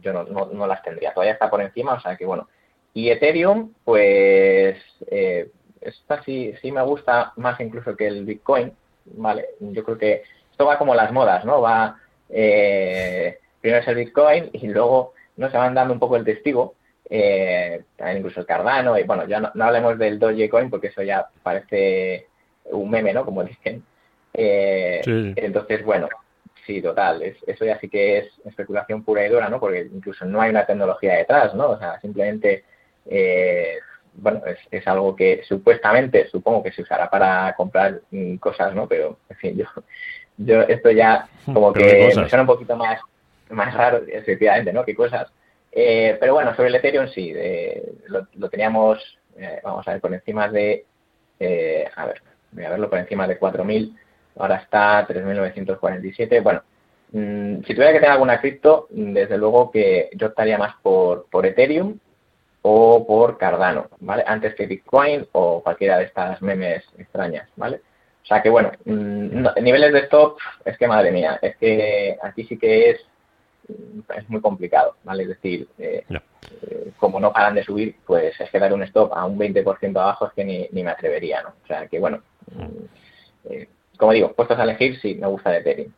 yo 0.00 0.12
no, 0.12 0.24
no, 0.24 0.66
las 0.66 0.82
tendría. 0.82 1.12
Todavía 1.12 1.34
está 1.34 1.50
por 1.50 1.60
encima, 1.60 1.94
o 1.94 2.00
sea 2.00 2.16
que 2.16 2.26
bueno. 2.26 2.48
Y 2.92 3.10
Ethereum, 3.10 3.72
pues 3.84 4.76
esta 5.80 6.22
sí, 6.24 6.52
sí 6.60 6.72
me 6.72 6.82
gusta 6.82 7.32
más 7.36 7.60
incluso 7.60 7.94
que 7.96 8.08
el 8.08 8.24
Bitcoin, 8.24 8.72
¿vale? 9.04 9.50
Yo 9.60 9.84
creo 9.84 9.96
que 9.96 10.22
esto 10.50 10.66
va 10.66 10.76
como 10.76 10.94
las 10.94 11.12
modas, 11.12 11.44
¿no? 11.44 11.60
Va, 11.60 11.96
primero 12.28 13.36
es 13.62 13.88
el 13.88 13.94
Bitcoin 13.94 14.50
y 14.52 14.66
luego 14.68 15.14
no 15.36 15.50
se 15.50 15.56
van 15.56 15.74
dando 15.74 15.94
un 15.94 16.00
poco 16.00 16.16
el 16.16 16.24
testigo 16.24 16.74
eh, 17.12 17.82
también 17.96 18.18
incluso 18.18 18.38
el 18.38 18.46
Cardano, 18.46 18.96
y 18.96 19.02
bueno, 19.02 19.26
ya 19.26 19.40
no, 19.40 19.64
hablemos 19.64 19.98
del 19.98 20.20
Dogecoin 20.20 20.70
porque 20.70 20.86
eso 20.86 21.02
ya 21.02 21.28
parece 21.42 22.28
un 22.66 22.88
meme, 22.88 23.12
¿no? 23.12 23.24
Como 23.24 23.42
dicen. 23.42 23.84
Eh, 24.32 25.00
entonces, 25.36 25.84
bueno, 25.84 26.08
sí, 26.66 26.80
total, 26.80 27.22
eso 27.22 27.64
ya 27.64 27.78
sí 27.78 27.88
que 27.88 28.18
es 28.18 28.26
especulación 28.44 29.02
pura 29.04 29.26
y 29.26 29.28
dura, 29.28 29.48
¿no? 29.48 29.58
Porque 29.60 29.88
incluso 29.92 30.24
no 30.24 30.40
hay 30.40 30.50
una 30.50 30.66
tecnología 30.66 31.14
detrás, 31.14 31.54
¿no? 31.54 31.70
O 31.70 31.78
sea, 31.78 32.00
simplemente, 32.00 32.64
eh, 33.06 33.78
bueno, 34.14 34.42
es, 34.70 34.86
algo 34.86 35.14
que 35.16 35.42
supuestamente, 35.44 36.28
supongo 36.28 36.62
que 36.62 36.72
se 36.72 36.82
usará 36.82 37.08
para 37.08 37.54
comprar 37.56 38.00
mm, 38.10 38.36
cosas, 38.36 38.74
¿no? 38.74 38.86
Pero, 38.86 39.18
en 39.28 39.36
fin, 39.36 39.56
yo, 39.56 39.66
yo 40.36 40.62
esto 40.62 40.90
ya 40.90 41.28
como 41.44 41.72
que 41.72 42.12
me 42.16 42.28
suena 42.28 42.42
un 42.42 42.46
poquito 42.46 42.76
más, 42.76 43.00
más 43.50 43.74
raro, 43.74 44.02
efectivamente, 44.08 44.72
¿no? 44.72 44.84
¿Qué 44.84 44.94
cosas? 44.94 45.30
Eh, 45.72 46.16
pero 46.18 46.34
bueno, 46.34 46.54
sobre 46.54 46.68
el 46.68 46.74
Ethereum 46.74 47.08
sí, 47.08 47.32
lo, 48.06 48.48
teníamos, 48.48 49.18
eh, 49.36 49.60
vamos 49.62 49.86
a 49.86 49.92
ver, 49.92 50.00
por 50.00 50.12
encima 50.12 50.48
de, 50.48 50.84
eh, 51.38 51.88
a 51.94 52.06
ver, 52.06 52.22
voy 52.52 52.64
a 52.64 52.70
verlo 52.70 52.90
por 52.90 52.98
encima 52.98 53.28
de 53.28 53.38
4.000, 53.38 53.96
ahora 54.38 54.56
está 54.56 55.06
3.947. 55.06 56.42
Bueno, 56.42 56.62
mm, 57.12 57.62
si 57.64 57.74
tuviera 57.74 57.92
que 57.92 58.00
tener 58.00 58.12
alguna 58.12 58.40
cripto, 58.40 58.86
desde 58.90 59.38
luego 59.38 59.70
que 59.70 60.10
yo 60.14 60.28
optaría 60.28 60.58
más 60.58 60.74
por, 60.82 61.26
por 61.30 61.46
Ethereum 61.46 61.98
o 62.62 63.06
por 63.06 63.38
Cardano, 63.38 63.88
¿vale? 64.00 64.24
Antes 64.26 64.54
que 64.54 64.66
Bitcoin 64.66 65.26
o 65.32 65.62
cualquiera 65.62 65.98
de 65.98 66.04
estas 66.04 66.40
memes 66.42 66.84
extrañas, 66.98 67.48
¿vale? 67.56 67.80
O 68.22 68.26
sea 68.26 68.42
que 68.42 68.50
bueno, 68.50 68.70
mm, 68.84 69.62
niveles 69.62 69.92
de 69.92 70.00
stop, 70.00 70.38
es 70.64 70.76
que 70.76 70.86
madre 70.86 71.10
mía, 71.10 71.38
es 71.42 71.56
que 71.56 72.18
aquí 72.22 72.44
sí 72.44 72.58
que 72.58 72.90
es 72.90 73.06
es 74.16 74.28
muy 74.28 74.40
complicado, 74.40 74.96
¿vale? 75.04 75.24
Es 75.24 75.28
decir, 75.30 75.68
eh, 75.78 76.04
eh, 76.62 76.92
como 76.98 77.20
no 77.20 77.32
paran 77.32 77.54
de 77.54 77.64
subir, 77.64 77.96
pues 78.06 78.38
es 78.40 78.50
que 78.50 78.58
dar 78.58 78.72
un 78.72 78.82
stop 78.84 79.12
a 79.14 79.24
un 79.24 79.38
20% 79.38 79.96
abajo 80.00 80.26
es 80.26 80.32
que 80.32 80.44
ni, 80.44 80.68
ni, 80.72 80.82
me 80.82 80.90
atrevería, 80.90 81.42
¿no? 81.42 81.50
O 81.62 81.66
sea, 81.66 81.86
que 81.86 81.98
bueno, 81.98 82.22
mm, 82.52 83.50
eh, 83.50 83.68
como 84.00 84.12
digo, 84.12 84.32
puestos 84.32 84.58
a 84.58 84.64
elegir, 84.64 84.98
sí, 85.00 85.14
me 85.14 85.28
gusta 85.28 85.50
de 85.50 85.58
Ethereum. 85.58 85.92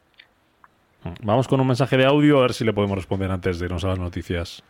Vamos 1.22 1.48
con 1.48 1.60
un 1.60 1.66
mensaje 1.66 1.96
de 1.96 2.04
audio 2.04 2.38
a 2.38 2.42
ver 2.42 2.52
si 2.52 2.64
le 2.64 2.72
podemos 2.72 2.96
responder 2.96 3.30
antes 3.30 3.58
de 3.58 3.66
irnos 3.66 3.84
a 3.84 3.88
las 3.88 3.98
noticias. 3.98 4.62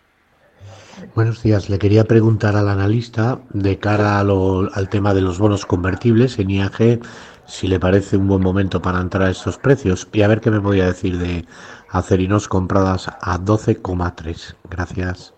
Buenos 1.14 1.42
días. 1.42 1.68
Le 1.68 1.78
quería 1.78 2.04
preguntar 2.04 2.54
al 2.56 2.68
analista 2.68 3.40
de 3.50 3.78
cara 3.78 4.20
al 4.20 4.88
tema 4.90 5.14
de 5.14 5.20
los 5.20 5.38
bonos 5.38 5.66
convertibles 5.66 6.38
en 6.38 6.50
IAG 6.50 7.00
si 7.46 7.66
le 7.66 7.80
parece 7.80 8.16
un 8.16 8.28
buen 8.28 8.42
momento 8.42 8.80
para 8.80 9.00
entrar 9.00 9.24
a 9.24 9.30
estos 9.30 9.58
precios 9.58 10.08
y 10.12 10.22
a 10.22 10.28
ver 10.28 10.40
qué 10.40 10.50
me 10.50 10.60
podía 10.60 10.86
decir 10.86 11.18
de 11.18 11.44
acerinos 11.90 12.48
compradas 12.48 13.08
a 13.08 13.38
12,3. 13.38 14.54
Gracias. 14.70 15.34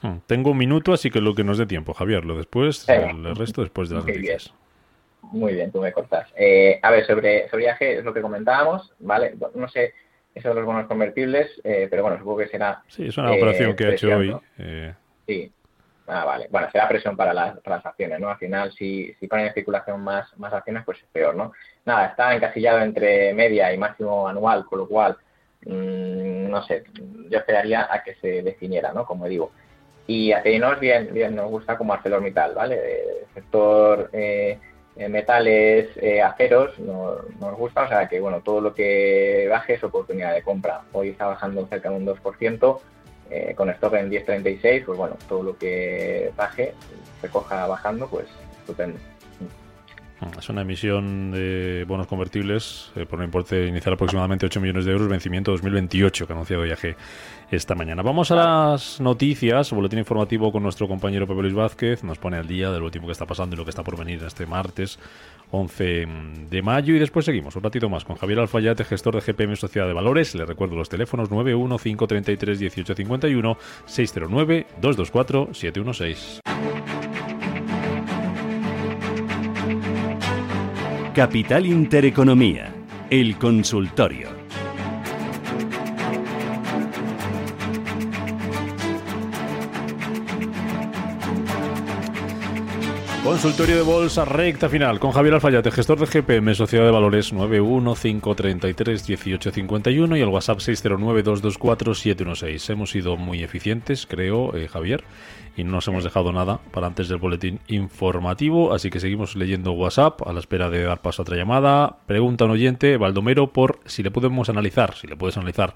Hmm, 0.00 0.18
tengo 0.26 0.52
un 0.52 0.58
minuto, 0.58 0.92
así 0.92 1.10
que 1.10 1.20
lo 1.20 1.34
que 1.34 1.44
nos 1.44 1.58
dé 1.58 1.66
tiempo, 1.66 1.92
Javier. 1.92 2.24
Lo 2.24 2.36
después, 2.36 2.88
el 2.88 3.34
resto 3.34 3.62
después 3.62 3.88
de 3.88 3.96
las 3.96 4.06
noticias. 4.06 4.54
Muy 5.22 5.54
bien, 5.54 5.70
tú 5.70 5.80
me 5.80 5.92
cortas. 5.92 6.28
Eh, 6.36 6.78
a 6.82 6.90
ver, 6.90 7.06
sobre, 7.06 7.48
sobre 7.48 7.64
viaje 7.64 7.98
es 7.98 8.04
lo 8.04 8.14
que 8.14 8.22
comentábamos, 8.22 8.92
¿vale? 8.98 9.34
No 9.54 9.68
sé, 9.68 9.94
eso 10.34 10.48
de 10.48 10.54
los 10.54 10.64
bonos 10.64 10.86
convertibles, 10.86 11.60
eh, 11.64 11.86
pero 11.90 12.02
bueno, 12.02 12.18
supongo 12.18 12.38
que 12.38 12.48
será... 12.48 12.82
Sí, 12.88 13.08
es 13.08 13.18
una 13.18 13.32
operación 13.32 13.76
que 13.76 13.86
ha 13.86 13.90
hecho 13.90 14.16
hoy. 14.16 14.36
Sí. 15.26 15.52
Ah, 16.06 16.24
vale. 16.24 16.48
Bueno, 16.50 16.70
será 16.72 16.88
presión 16.88 17.16
para 17.16 17.34
las, 17.34 17.60
para 17.60 17.76
acciones, 17.76 18.18
¿no? 18.18 18.30
Al 18.30 18.38
final, 18.38 18.72
si, 18.72 19.14
si 19.20 19.26
ponen 19.26 19.48
en 19.48 19.54
circulación 19.54 20.00
más, 20.00 20.34
más 20.38 20.52
acciones, 20.54 20.82
pues 20.86 20.98
es 20.98 21.08
peor, 21.12 21.34
¿no? 21.34 21.52
Nada, 21.84 22.06
está 22.06 22.34
encasillado 22.34 22.80
entre 22.80 23.34
media 23.34 23.72
y 23.74 23.76
máximo 23.76 24.26
anual, 24.26 24.64
con 24.64 24.78
lo 24.78 24.88
cual 24.88 25.18
Mm, 25.66 26.50
no 26.50 26.62
sé, 26.62 26.84
yo 27.28 27.38
esperaría 27.38 27.88
a 27.92 28.02
que 28.02 28.14
se 28.16 28.42
definiera, 28.42 28.92
¿no? 28.92 29.04
Como 29.04 29.26
digo. 29.26 29.50
Y 30.06 30.32
a 30.32 30.40
bien, 30.40 31.12
bien, 31.12 31.34
nos 31.34 31.50
gusta 31.50 31.76
como 31.76 31.92
ArcelorMittal, 31.92 32.54
¿vale? 32.54 32.76
El 33.02 33.34
sector 33.34 34.08
eh, 34.12 34.58
metales, 35.06 35.88
eh, 35.96 36.20
aceros, 36.20 36.76
nos 36.78 37.56
gusta, 37.56 37.82
o 37.82 37.88
sea 37.88 38.08
que, 38.08 38.18
bueno, 38.18 38.40
todo 38.40 38.60
lo 38.60 38.74
que 38.74 39.46
baje 39.48 39.74
es 39.74 39.84
oportunidad 39.84 40.34
de 40.34 40.42
compra. 40.42 40.82
Hoy 40.92 41.10
está 41.10 41.26
bajando 41.26 41.66
cerca 41.68 41.90
de 41.90 41.96
un 41.96 42.06
2%, 42.06 42.80
eh, 43.30 43.52
con 43.54 43.70
stop 43.70 43.94
en 43.94 44.10
10.36, 44.10 44.84
pues 44.84 44.98
bueno, 44.98 45.16
todo 45.28 45.42
lo 45.42 45.56
que 45.56 46.32
baje, 46.36 46.74
se 47.20 47.28
coja 47.28 47.66
bajando, 47.66 48.08
pues 48.08 48.26
estupendo. 48.58 48.98
Es 50.38 50.48
una 50.48 50.62
emisión 50.62 51.30
de 51.30 51.84
bonos 51.86 52.08
convertibles 52.08 52.90
eh, 52.96 53.06
por 53.06 53.20
un 53.20 53.26
importe 53.26 53.66
inicial 53.66 53.94
aproximadamente 53.94 54.46
8 54.46 54.60
millones 54.60 54.84
de 54.84 54.90
euros, 54.90 55.06
vencimiento 55.08 55.52
2028, 55.52 56.26
que 56.26 56.32
ha 56.32 56.34
anunciado 56.34 56.66
IAG 56.66 56.96
esta 57.52 57.76
mañana. 57.76 58.02
Vamos 58.02 58.32
a 58.32 58.34
las 58.34 59.00
noticias, 59.00 59.70
boletín 59.70 60.00
informativo 60.00 60.50
con 60.50 60.64
nuestro 60.64 60.88
compañero 60.88 61.28
Pepe 61.28 61.42
Luis 61.42 61.54
Vázquez, 61.54 62.02
nos 62.02 62.18
pone 62.18 62.36
al 62.36 62.48
día 62.48 62.72
de 62.72 62.80
lo 62.80 62.86
último 62.86 63.06
que 63.06 63.12
está 63.12 63.26
pasando 63.26 63.54
y 63.54 63.58
lo 63.58 63.64
que 63.64 63.70
está 63.70 63.84
por 63.84 63.96
venir 63.96 64.20
este 64.24 64.44
martes 64.44 64.98
11 65.52 66.08
de 66.50 66.62
mayo 66.62 66.96
y 66.96 66.98
después 66.98 67.24
seguimos 67.24 67.54
un 67.54 67.62
ratito 67.62 67.88
más 67.88 68.04
con 68.04 68.16
Javier 68.16 68.40
Alfayate, 68.40 68.82
gestor 68.84 69.14
de 69.14 69.20
GPM 69.20 69.54
Sociedad 69.54 69.86
de 69.86 69.92
Valores. 69.92 70.34
Le 70.34 70.44
recuerdo 70.44 70.74
los 70.74 70.88
teléfonos 70.88 71.30
915331851 71.30 73.56
609 73.86 74.66
224 74.80 75.54
716. 75.54 76.40
Capital 81.18 81.66
Intereconomía, 81.66 82.72
el 83.10 83.36
consultorio. 83.38 84.28
Consultorio 93.24 93.76
de 93.76 93.82
Bolsa, 93.82 94.24
recta 94.24 94.68
final, 94.68 95.00
con 95.00 95.10
Javier 95.10 95.34
Alfayate, 95.34 95.72
gestor 95.72 95.98
de 95.98 96.06
GPM, 96.06 96.54
Sociedad 96.54 96.86
de 96.86 96.92
Valores 96.92 97.34
915331851 97.34 100.16
y 100.16 100.20
el 100.20 100.28
WhatsApp 100.28 100.60
609224716. 100.60 102.70
Hemos 102.70 102.92
sido 102.92 103.16
muy 103.16 103.42
eficientes, 103.42 104.06
creo, 104.06 104.56
eh, 104.56 104.68
Javier, 104.68 105.02
y 105.58 105.64
no 105.64 105.72
nos 105.72 105.88
hemos 105.88 106.04
dejado 106.04 106.32
nada 106.32 106.60
para 106.72 106.86
antes 106.86 107.08
del 107.08 107.18
boletín 107.18 107.58
informativo, 107.66 108.72
así 108.72 108.90
que 108.90 109.00
seguimos 109.00 109.34
leyendo 109.34 109.72
WhatsApp 109.72 110.22
a 110.24 110.32
la 110.32 110.38
espera 110.38 110.70
de 110.70 110.84
dar 110.84 111.02
paso 111.02 111.20
a 111.20 111.24
otra 111.24 111.36
llamada. 111.36 111.96
Pregunta 112.06 112.44
un 112.44 112.52
oyente, 112.52 112.96
Baldomero, 112.96 113.52
por 113.52 113.80
si 113.84 114.04
le 114.04 114.12
podemos 114.12 114.48
analizar, 114.48 114.94
si 114.94 115.08
le 115.08 115.16
puedes 115.16 115.36
analizar 115.36 115.72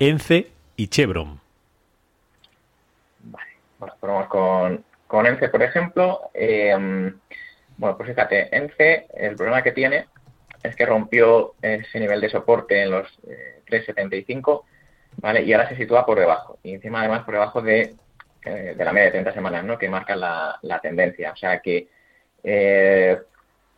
ENCE 0.00 0.50
y 0.76 0.88
Chevron. 0.88 1.40
Vale, 3.22 3.52
bueno, 3.78 4.28
con, 4.28 4.84
con 5.06 5.26
ENCE, 5.26 5.48
por 5.48 5.62
ejemplo. 5.62 6.30
Eh, 6.34 7.12
bueno, 7.76 7.96
pues 7.96 8.08
fíjate, 8.08 8.54
ENCE, 8.54 9.06
el 9.14 9.36
problema 9.36 9.62
que 9.62 9.70
tiene 9.70 10.06
es 10.60 10.74
que 10.74 10.86
rompió 10.86 11.54
ese 11.62 12.00
nivel 12.00 12.20
de 12.20 12.30
soporte 12.30 12.82
en 12.82 12.90
los 12.90 13.06
3.75, 13.68 14.62
eh, 14.62 14.66
¿vale? 15.18 15.44
Y 15.44 15.52
ahora 15.52 15.68
se 15.68 15.76
sitúa 15.76 16.04
por 16.04 16.18
debajo, 16.18 16.58
y 16.64 16.74
encima 16.74 16.98
además 17.00 17.22
por 17.22 17.34
debajo 17.34 17.62
de 17.62 17.94
eh, 18.44 18.74
de 18.76 18.84
la 18.84 18.92
media 18.92 19.06
de 19.06 19.12
30 19.12 19.34
semanas, 19.34 19.64
¿no? 19.64 19.78
Que 19.78 19.88
marca 19.88 20.16
la, 20.16 20.80
tendencia. 20.82 21.32
O 21.32 21.36
sea 21.36 21.60
que 21.60 21.88
eh, 22.42 23.18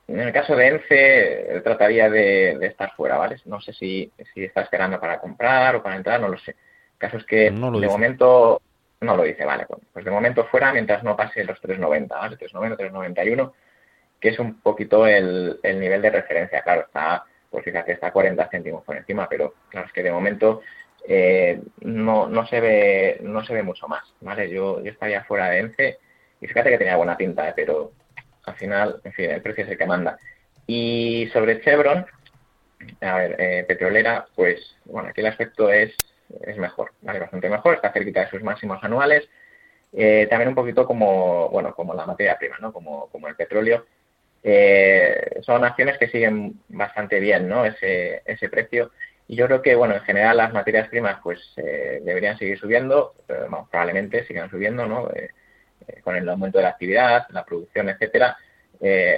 en 0.08 0.20
el 0.20 0.32
caso 0.32 0.54
de 0.54 0.66
ENCE 0.68 1.60
trataría 1.64 2.08
de, 2.08 2.52
estar 2.66 2.92
fuera, 2.94 3.16
¿vale? 3.16 3.36
No 3.46 3.60
sé 3.60 3.72
si, 3.72 4.10
si 4.34 4.44
está 4.44 4.62
esperando 4.62 5.00
para 5.00 5.18
comprar 5.18 5.76
o 5.76 5.82
para 5.82 5.96
entrar, 5.96 6.20
no 6.20 6.28
lo 6.28 6.38
sé. 6.38 6.52
El 6.52 6.98
caso 6.98 7.16
es 7.16 7.24
que 7.24 7.50
de 7.50 7.52
momento 7.52 8.60
no 9.00 9.16
lo 9.16 9.24
dice, 9.24 9.44
vale. 9.44 9.66
Pues 9.92 10.04
de 10.04 10.10
momento 10.10 10.44
fuera 10.46 10.72
mientras 10.72 11.02
no 11.02 11.16
pase 11.16 11.44
los 11.44 11.60
3.90, 11.60 12.08
¿vale? 12.08 12.38
3.90, 12.38 12.76
3.91, 12.76 13.52
que 14.20 14.28
es 14.28 14.38
un 14.38 14.60
poquito 14.60 15.06
el, 15.06 15.58
el 15.62 15.80
nivel 15.80 16.02
de 16.02 16.10
referencia. 16.10 16.62
Claro, 16.62 16.82
está, 16.82 17.24
pues 17.50 17.64
fíjate, 17.64 17.92
está 17.92 18.12
40 18.12 18.48
céntimos 18.48 18.84
por 18.84 18.96
encima, 18.96 19.28
pero 19.28 19.54
claro, 19.68 19.86
es 19.88 19.92
que 19.92 20.02
de 20.02 20.12
momento 20.12 20.62
eh, 21.08 21.60
no, 21.80 22.28
no, 22.28 22.46
se 22.46 22.60
ve, 22.60 23.18
no 23.22 23.44
se 23.44 23.54
ve 23.54 23.62
mucho 23.62 23.88
más, 23.88 24.04
¿vale? 24.20 24.48
Yo, 24.50 24.82
yo 24.82 24.90
estaría 24.92 25.24
fuera 25.24 25.50
de 25.50 25.58
ENCE 25.58 25.98
y 26.40 26.46
fíjate 26.46 26.70
que 26.70 26.78
tenía 26.78 26.96
buena 26.96 27.16
pinta, 27.16 27.48
¿eh? 27.48 27.52
pero 27.56 27.92
al 28.44 28.54
final, 28.56 29.00
en 29.04 29.12
fin, 29.12 29.30
el 29.30 29.42
precio 29.42 29.64
es 29.64 29.70
el 29.70 29.78
que 29.78 29.86
manda. 29.86 30.18
Y 30.66 31.28
sobre 31.32 31.60
Chevron, 31.62 32.06
a 33.00 33.16
ver, 33.16 33.36
eh, 33.38 33.64
petrolera, 33.66 34.26
pues, 34.34 34.76
bueno, 34.84 35.08
aquí 35.08 35.20
el 35.20 35.26
aspecto 35.28 35.70
es, 35.70 35.94
es 36.44 36.56
mejor, 36.56 36.92
¿vale? 37.02 37.20
Bastante 37.20 37.48
mejor, 37.50 37.74
está 37.74 37.92
cerquita 37.92 38.20
de 38.20 38.30
sus 38.30 38.42
máximos 38.42 38.82
anuales. 38.82 39.28
también 40.30 40.48
un 40.48 40.54
poquito 40.54 40.86
como, 40.86 41.48
bueno, 41.50 41.74
como 41.74 41.94
la 41.94 42.06
materia 42.06 42.38
prima, 42.38 42.56
¿no? 42.60 42.72
Como, 42.72 43.08
como 43.10 43.28
el 43.28 43.36
petróleo. 43.36 43.84
eh, 44.42 45.40
son 45.42 45.64
acciones 45.64 45.98
que 45.98 46.08
siguen 46.08 46.60
bastante 46.68 47.20
bien, 47.20 47.48
¿no? 47.48 47.64
Ese, 47.64 48.22
ese 48.24 48.48
precio. 48.48 48.90
Y 49.28 49.36
yo 49.36 49.46
creo 49.46 49.62
que, 49.62 49.74
bueno, 49.74 49.94
en 49.94 50.02
general 50.02 50.36
las 50.36 50.52
materias 50.52 50.88
primas, 50.88 51.20
pues, 51.22 51.40
eh, 51.56 52.00
deberían 52.04 52.38
seguir 52.38 52.58
subiendo, 52.58 53.14
probablemente 53.70 54.24
sigan 54.26 54.50
subiendo, 54.50 54.86
¿no? 54.86 55.08
con 56.04 56.14
el 56.14 56.28
aumento 56.28 56.58
de 56.58 56.64
la 56.64 56.70
actividad, 56.70 57.26
la 57.30 57.44
producción, 57.44 57.88
etcétera. 57.88 58.36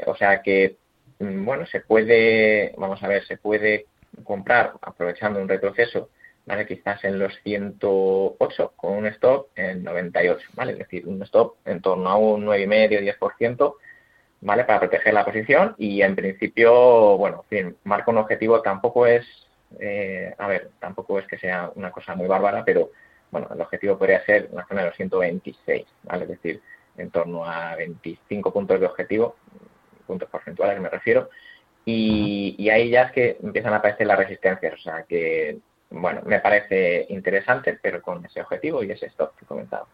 o 0.07 0.17
sea 0.17 0.41
que, 0.43 0.77
mm, 1.19 1.45
bueno, 1.45 1.67
se 1.67 1.81
puede, 1.81 2.75
vamos 2.79 3.03
a 3.03 3.09
ver, 3.09 3.25
se 3.27 3.37
puede 3.37 3.87
comprar 4.25 4.73
aprovechando 4.83 5.41
un 5.41 5.49
retroceso 5.49 6.09
¿vale? 6.47 6.67
Quizás 6.67 7.03
en 7.05 7.19
los 7.19 7.35
108 7.43 8.73
con 8.77 8.93
un 8.95 9.07
stop 9.07 9.49
en 9.57 9.83
98, 9.83 10.47
¿vale? 10.55 10.73
Es 10.73 10.79
decir, 10.79 11.07
un 11.07 11.23
stop 11.23 11.57
en 11.65 11.81
torno 11.81 12.09
a 12.09 12.17
un 12.17 12.45
9,5-10%, 12.47 13.75
¿vale? 14.43 14.65
Para 14.65 14.81
proteger 14.81 15.15
la 15.15 15.25
posición 15.25 15.75
y 15.79 16.03
en 16.03 16.15
principio, 16.15 17.17
bueno, 17.17 17.45
en 17.51 17.67
fin, 17.67 17.77
marca 17.85 18.11
un 18.11 18.19
objetivo, 18.19 18.61
tampoco 18.63 19.07
es, 19.07 19.27
eh, 19.81 20.35
a 20.39 20.47
ver, 20.47 20.71
tampoco 20.79 21.19
es 21.19 21.27
que 21.27 21.39
sea 21.39 21.71
una 21.75 21.91
cosa 21.91 22.15
muy 22.15 22.27
bárbara, 22.27 22.65
pero 22.65 22.91
bueno, 23.31 23.49
el 23.53 23.61
objetivo 23.61 23.99
podría 23.99 24.25
ser 24.25 24.51
la 24.53 24.67
zona 24.67 24.83
de 24.83 24.89
los 24.89 24.97
126, 24.97 25.85
¿vale? 26.05 26.25
Es 26.25 26.31
decir, 26.31 26.61
en 26.97 27.11
torno 27.11 27.45
a 27.45 27.75
25 27.77 28.53
puntos 28.53 28.81
de 28.81 28.87
objetivo, 28.87 29.37
puntos 30.07 30.29
porcentuales 30.29 30.81
me 30.81 30.89
refiero, 30.89 31.31
y, 31.85 32.55
y 32.59 32.71
ahí 32.71 32.91
ya 32.91 33.05
es 33.05 33.13
que 33.13 33.37
empiezan 33.43 33.75
a 33.75 33.77
aparecer 33.77 34.07
las 34.07 34.19
resistencias, 34.19 34.75
o 34.75 34.79
sea 34.79 35.03
que 35.03 35.59
bueno, 35.91 36.23
me 36.25 36.41
parece 36.41 37.07
interesante, 37.11 37.79
pero 37.81 38.03
con 38.03 38.25
ese 38.25 38.41
objetivo 38.41 38.83
y 38.83 38.91
ese 38.91 39.07
stop 39.07 39.37
que 39.37 39.45
he 39.45 39.49
comentado. 39.49 39.87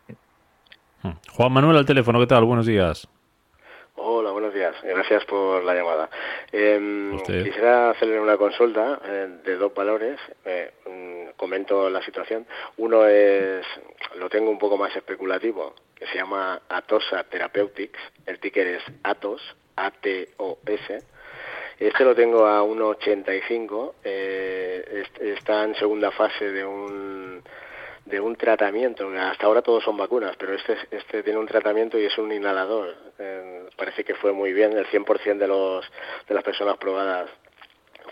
Juan 1.32 1.52
Manuel 1.52 1.76
al 1.76 1.86
teléfono, 1.86 2.20
¿qué 2.20 2.26
tal? 2.26 2.44
Buenos 2.44 2.66
días. 2.66 3.08
Hola, 4.02 4.30
buenos 4.30 4.54
días. 4.54 4.74
Gracias 4.82 5.26
por 5.26 5.62
la 5.62 5.74
llamada. 5.74 6.08
Eh, 6.50 7.18
quisiera 7.26 7.90
hacerle 7.90 8.18
una 8.18 8.38
consulta 8.38 8.98
eh, 9.04 9.28
de 9.44 9.56
dos 9.56 9.74
valores. 9.74 10.18
Eh, 10.42 10.70
mm, 10.86 11.36
comento 11.36 11.90
la 11.90 12.02
situación. 12.02 12.46
Uno 12.78 13.06
es, 13.06 13.66
lo 14.16 14.30
tengo 14.30 14.50
un 14.50 14.58
poco 14.58 14.78
más 14.78 14.96
especulativo, 14.96 15.74
que 15.94 16.06
se 16.06 16.14
llama 16.14 16.62
Atosa 16.70 17.24
Therapeutics. 17.24 18.00
El 18.24 18.40
ticker 18.40 18.66
es 18.68 18.82
Atos, 19.02 19.42
A-T-O-S 19.76 21.02
este 21.78 22.04
lo 22.04 22.14
tengo 22.14 22.46
a 22.46 22.62
1,85. 22.62 23.94
Eh, 24.04 25.04
está 25.20 25.64
en 25.64 25.74
segunda 25.74 26.10
fase 26.10 26.50
de 26.50 26.64
un 26.64 27.42
de 28.10 28.20
un 28.20 28.36
tratamiento. 28.36 29.08
Hasta 29.18 29.46
ahora 29.46 29.62
todos 29.62 29.84
son 29.84 29.96
vacunas, 29.96 30.36
pero 30.36 30.54
este, 30.54 30.76
este 30.90 31.22
tiene 31.22 31.38
un 31.38 31.46
tratamiento 31.46 31.98
y 31.98 32.04
es 32.04 32.18
un 32.18 32.32
inhalador. 32.32 32.94
Parece 33.76 34.04
que 34.04 34.14
fue 34.14 34.32
muy 34.32 34.52
bien. 34.52 34.72
El 34.76 34.86
100% 34.86 35.38
de, 35.38 35.46
los, 35.46 35.90
de 36.28 36.34
las 36.34 36.44
personas 36.44 36.76
probadas 36.76 37.30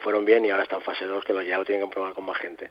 fueron 0.01 0.25
bien 0.25 0.45
y 0.45 0.51
ahora 0.51 0.63
está 0.63 0.77
en 0.77 0.83
fase 0.83 1.05
2 1.05 1.25
que 1.25 1.33
lo, 1.33 1.43
ya 1.43 1.59
lo 1.59 1.65
tienen 1.65 1.87
que 1.87 1.93
probar 1.93 2.15
con 2.15 2.25
más 2.25 2.39
gente. 2.39 2.71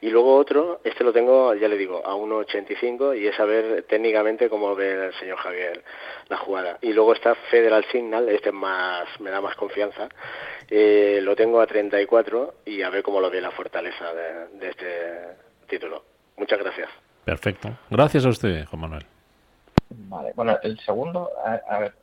Y 0.00 0.10
luego 0.10 0.36
otro, 0.36 0.80
este 0.84 1.04
lo 1.04 1.12
tengo, 1.12 1.54
ya 1.54 1.68
le 1.68 1.76
digo, 1.76 2.02
a 2.04 2.14
1.85 2.14 3.18
y 3.18 3.26
es 3.26 3.38
a 3.38 3.44
ver 3.44 3.84
técnicamente 3.84 4.48
cómo 4.48 4.74
ve 4.74 5.06
el 5.06 5.14
señor 5.14 5.38
Javier 5.38 5.82
la 6.28 6.36
jugada. 6.36 6.78
Y 6.82 6.92
luego 6.92 7.12
está 7.12 7.34
Federal 7.34 7.84
Signal, 7.90 8.28
este 8.28 8.48
es 8.48 8.54
más, 8.54 9.08
me 9.20 9.30
da 9.30 9.40
más 9.40 9.56
confianza, 9.56 10.08
eh, 10.70 11.20
lo 11.22 11.36
tengo 11.36 11.60
a 11.60 11.66
34 11.66 12.54
y 12.66 12.82
a 12.82 12.90
ver 12.90 13.02
cómo 13.02 13.20
lo 13.20 13.30
ve 13.30 13.40
la 13.40 13.50
fortaleza 13.50 14.12
de, 14.12 14.68
este 14.68 14.86
título. 15.68 16.13
Muchas 16.36 16.58
gracias. 16.58 16.88
Perfecto. 17.24 17.70
Gracias 17.90 18.24
a 18.26 18.28
usted, 18.28 18.66
Juan 18.66 18.80
Manuel. 18.80 19.06
Vale, 19.88 20.32
bueno, 20.34 20.58
el 20.62 20.78
segundo, 20.80 21.30
a, 21.44 21.78
ver, 21.78 21.94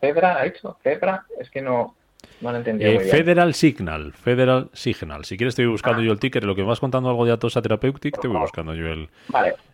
Fedra 0.00 0.38
ha 0.38 0.46
hecho, 0.46 0.78
Fedra, 0.82 1.24
es 1.38 1.50
que 1.50 1.60
no, 1.60 1.94
eh, 2.42 3.00
Federal 3.10 3.54
Signal, 3.54 4.12
Federal 4.12 4.70
Signal. 4.72 5.24
Si 5.24 5.36
quieres, 5.36 5.52
estoy 5.52 5.66
buscando 5.66 6.00
ah. 6.00 6.04
yo 6.04 6.12
el 6.12 6.18
ticker. 6.18 6.44
Lo 6.44 6.54
que 6.54 6.62
me 6.62 6.68
vas 6.68 6.80
contando 6.80 7.08
algo 7.08 7.24
de 7.24 7.32
Atosa 7.32 7.62
Therapeutic, 7.62 8.20
te 8.20 8.28
voy 8.28 8.38
buscando 8.38 8.74
yo 8.74 8.86
el, 8.88 9.08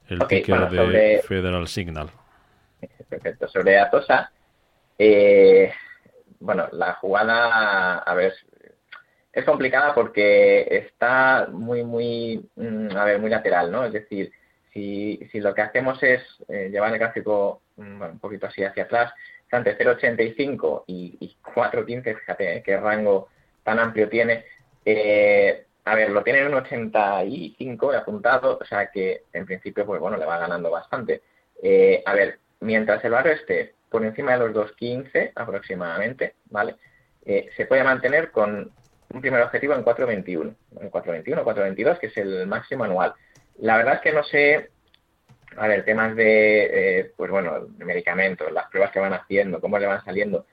el 0.09 0.27
ticker 0.27 0.69
de 0.71 1.23
Federal 1.27 1.67
Signal. 1.69 2.11
Perfecto. 3.09 3.49
Sobre 3.49 3.79
Atosa, 3.79 4.31
eh, 4.99 5.73
bueno, 6.39 6.69
la 6.73 6.95
jugada, 6.95 7.99
a 7.99 8.15
ver, 8.15 8.35
es 9.33 9.45
complicada 9.45 9.95
porque 9.95 10.67
está 10.71 11.49
muy, 11.51 11.85
muy, 11.85 12.49
mm, 12.57 12.97
a 12.97 13.05
ver, 13.05 13.19
muy 13.19 13.31
lateral, 13.31 13.71
¿no? 13.71 13.85
Es 13.85 13.93
decir, 13.93 14.33
si, 14.73 15.21
si 15.31 15.41
lo 15.41 15.55
que 15.55 15.63
hacemos 15.63 16.03
es 16.03 16.23
eh, 16.49 16.69
llevar 16.71 16.93
el 16.93 16.99
gráfico 16.99 17.63
mm, 17.77 18.03
un 18.03 18.19
poquito 18.19 18.47
así 18.47 18.65
hacia 18.65 18.85
atrás, 18.85 19.13
entre 19.51 19.77
0,85 19.79 20.85
y, 20.87 21.17
y 21.21 21.37
4,15, 21.43 22.19
fíjate 22.19 22.57
¿eh? 22.57 22.63
qué 22.65 22.77
rango 22.77 23.29
tan 23.65 23.79
amplio 23.79 24.09
tiene. 24.09 24.45
Eh, 24.85 25.65
a 25.85 25.95
ver, 25.95 26.11
lo 26.11 26.23
tiene 26.23 26.41
en 26.41 26.49
un 26.49 26.55
85 26.55 27.93
apuntado, 27.93 28.59
o 28.61 28.65
sea 28.65 28.91
que 28.91 29.25
en 29.33 29.47
principio, 29.47 29.87
pues 29.87 30.01
bueno, 30.01 30.17
le 30.17 30.27
va 30.27 30.39
ganando 30.39 30.71
bastante. 30.71 31.23
A 32.07 32.15
ver, 32.15 32.39
mientras 32.61 33.05
el 33.05 33.11
barrio 33.13 33.33
esté 33.33 33.75
por 33.89 34.05
encima 34.05 34.33
de 34.33 34.39
los 34.39 34.53
2,15 34.77 35.33
aproximadamente, 35.35 36.35
¿vale? 36.51 36.77
se 37.25 37.67
puede 37.67 37.83
mantener 37.83 38.31
con 38.31 38.73
un 39.13 39.21
primer 39.21 39.43
objetivo 39.43 39.75
en 39.75 39.85
4,21, 39.85 40.55
en 40.81 40.91
4,21, 40.91 41.45
4,22, 41.45 41.99
que 41.99 42.07
es 42.07 42.17
el 42.17 42.47
máximo 42.47 42.85
anual. 42.85 43.15
La 43.59 43.77
verdad 43.77 43.95
es 43.95 44.01
que 44.01 44.13
no 44.13 44.23
sé 44.25 44.71
a 45.57 45.67
ver, 45.67 45.85
temas 45.85 46.15
de, 46.15 46.99
eh, 47.01 47.13
pues 47.17 47.31
bueno, 47.31 47.67
de 47.67 47.85
medicamentos, 47.85 48.53
las 48.53 48.69
pruebas 48.69 48.93
que 48.93 49.01
van 49.01 49.13
haciendo, 49.13 49.61
cómo 49.61 49.79
le 49.79 49.87
van 49.87 50.05
saliendo, 50.05 50.47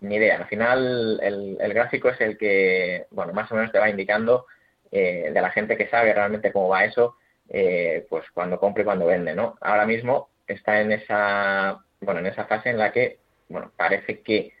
ni 0.00 0.16
idea. 0.16 0.36
Al 0.36 0.46
final, 0.46 1.20
el, 1.22 1.58
el 1.60 1.74
gráfico 1.74 2.08
es 2.08 2.20
el 2.20 2.38
que, 2.38 3.06
bueno, 3.10 3.32
más 3.32 3.50
o 3.50 3.56
menos 3.56 3.72
te 3.72 3.78
va 3.78 3.90
indicando 3.90 4.46
eh, 4.90 5.30
de 5.32 5.40
la 5.40 5.50
gente 5.50 5.76
que 5.76 5.88
sabe 5.88 6.14
realmente 6.14 6.52
cómo 6.52 6.68
va 6.68 6.84
eso, 6.84 7.16
eh, 7.48 8.06
pues 8.08 8.24
cuando 8.32 8.60
compra 8.60 8.82
y 8.82 8.84
cuando 8.84 9.06
vende, 9.06 9.34
¿no? 9.34 9.56
Ahora 9.60 9.86
mismo 9.86 10.28
está 10.46 10.80
en 10.80 10.92
esa, 10.92 11.84
bueno, 12.00 12.20
en 12.20 12.26
esa 12.26 12.44
fase 12.44 12.70
en 12.70 12.78
la 12.78 12.92
que, 12.92 13.18
bueno, 13.48 13.72
parece 13.76 14.20
que 14.20 14.52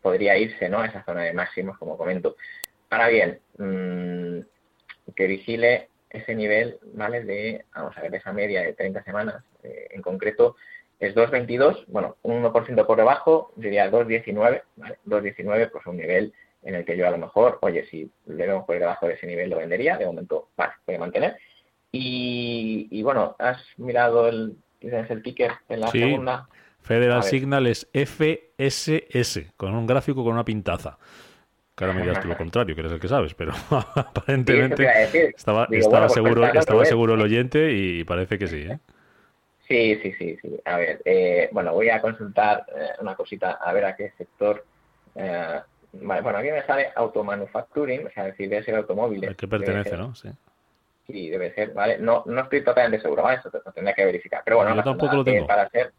podría 0.00 0.36
irse, 0.38 0.68
¿no? 0.68 0.80
A 0.80 0.86
esa 0.86 1.04
zona 1.04 1.22
de 1.22 1.32
máximos, 1.32 1.78
como 1.78 1.96
comento. 1.96 2.36
Ahora 2.90 3.08
bien, 3.08 3.40
mmm, 3.58 4.40
que 5.14 5.26
vigile 5.26 5.88
ese 6.10 6.34
nivel, 6.34 6.78
¿vale? 6.92 7.24
De, 7.24 7.64
vamos 7.74 7.96
a 7.96 8.02
ver, 8.02 8.14
esa 8.14 8.32
media 8.32 8.62
de 8.62 8.72
30 8.72 9.02
semanas 9.02 9.42
eh, 9.62 9.88
en 9.90 10.00
concreto 10.00 10.56
es 11.00 11.14
2.22, 11.14 11.84
bueno, 11.88 12.16
un 12.22 12.42
1% 12.42 12.86
por 12.86 12.96
debajo, 12.96 13.52
diría 13.56 13.90
2.19, 13.90 14.62
¿vale? 14.76 14.98
2.19, 15.06 15.70
pues 15.70 15.86
un 15.86 15.96
nivel 15.96 16.32
en 16.62 16.76
el 16.76 16.84
que 16.84 16.96
yo 16.96 17.06
a 17.06 17.10
lo 17.10 17.18
mejor, 17.18 17.58
oye, 17.62 17.84
si 17.86 18.10
le 18.26 18.46
vemos 18.46 18.64
por 18.64 18.78
debajo 18.78 19.06
de 19.06 19.14
ese 19.14 19.26
nivel 19.26 19.50
lo 19.50 19.58
vendería, 19.58 19.98
de 19.98 20.06
momento, 20.06 20.48
vale, 20.56 20.72
voy 20.86 20.94
a 20.94 21.00
mantener. 21.00 21.36
Y, 21.90 23.02
bueno, 23.02 23.36
has 23.38 23.62
mirado 23.76 24.28
el, 24.28 24.56
el 24.80 25.22
ticker 25.22 25.52
en 25.68 25.80
la 25.80 25.88
segunda. 25.88 26.48
Federal 26.84 27.22
Signal 27.22 27.66
es 27.66 27.88
FSS, 27.94 29.52
con 29.56 29.74
un 29.74 29.86
gráfico 29.86 30.22
con 30.22 30.34
una 30.34 30.44
pintaza. 30.44 30.98
Claro, 31.74 31.94
me 31.94 32.02
dirás 32.02 32.20
tú 32.20 32.28
lo 32.28 32.36
contrario, 32.36 32.74
que 32.74 32.82
eres 32.82 32.92
el 32.92 33.00
que 33.00 33.08
sabes, 33.08 33.34
pero 33.34 33.52
aparentemente 33.96 34.86
estaba, 35.34 35.66
estaba 35.70 36.08
seguro, 36.10 36.46
estaba 36.46 36.84
seguro 36.84 37.14
el 37.14 37.22
oyente 37.22 37.72
y 37.72 38.04
parece 38.04 38.38
que 38.38 38.46
sí. 38.46 38.66
¿eh? 38.68 38.78
Sí, 39.66 39.98
sí, 40.02 40.12
sí, 40.18 40.36
sí. 40.42 40.60
A 40.66 40.76
ver, 40.76 41.00
eh, 41.06 41.48
bueno, 41.52 41.72
voy 41.72 41.88
a 41.88 42.02
consultar 42.02 42.66
eh, 42.68 42.90
una 43.00 43.16
cosita, 43.16 43.52
a 43.52 43.72
ver 43.72 43.86
a 43.86 43.96
qué 43.96 44.12
sector. 44.18 44.62
Eh, 45.14 45.60
vale, 45.94 46.20
bueno, 46.20 46.38
aquí 46.38 46.50
me 46.50 46.66
sale 46.66 46.92
automanufacturing, 46.94 48.06
o 48.06 48.10
sea, 48.10 48.24
decir, 48.24 48.48
debe 48.50 48.62
ser 48.62 48.76
automóviles. 48.76 49.30
¿A 49.30 49.34
qué 49.34 49.48
pertenece, 49.48 49.96
no? 49.96 50.14
Sí. 50.14 50.28
Sí, 51.06 51.30
debe 51.30 51.52
ser, 51.54 51.72
¿vale? 51.72 51.98
No, 51.98 52.24
no 52.26 52.42
estoy 52.42 52.62
totalmente 52.62 53.02
seguro, 53.02 53.22
¿vale? 53.22 53.38
Eso 53.38 53.50
lo 53.52 53.72
tendría 53.72 53.94
que 53.94 54.04
verificar. 54.04 54.42
Pero 54.44 54.56
bueno, 54.58 54.74
Yo 54.74 54.82
tampoco 54.82 55.16
lo 55.16 55.24
tengo. 55.24 55.46
para 55.46 55.68
ser, 55.70 55.92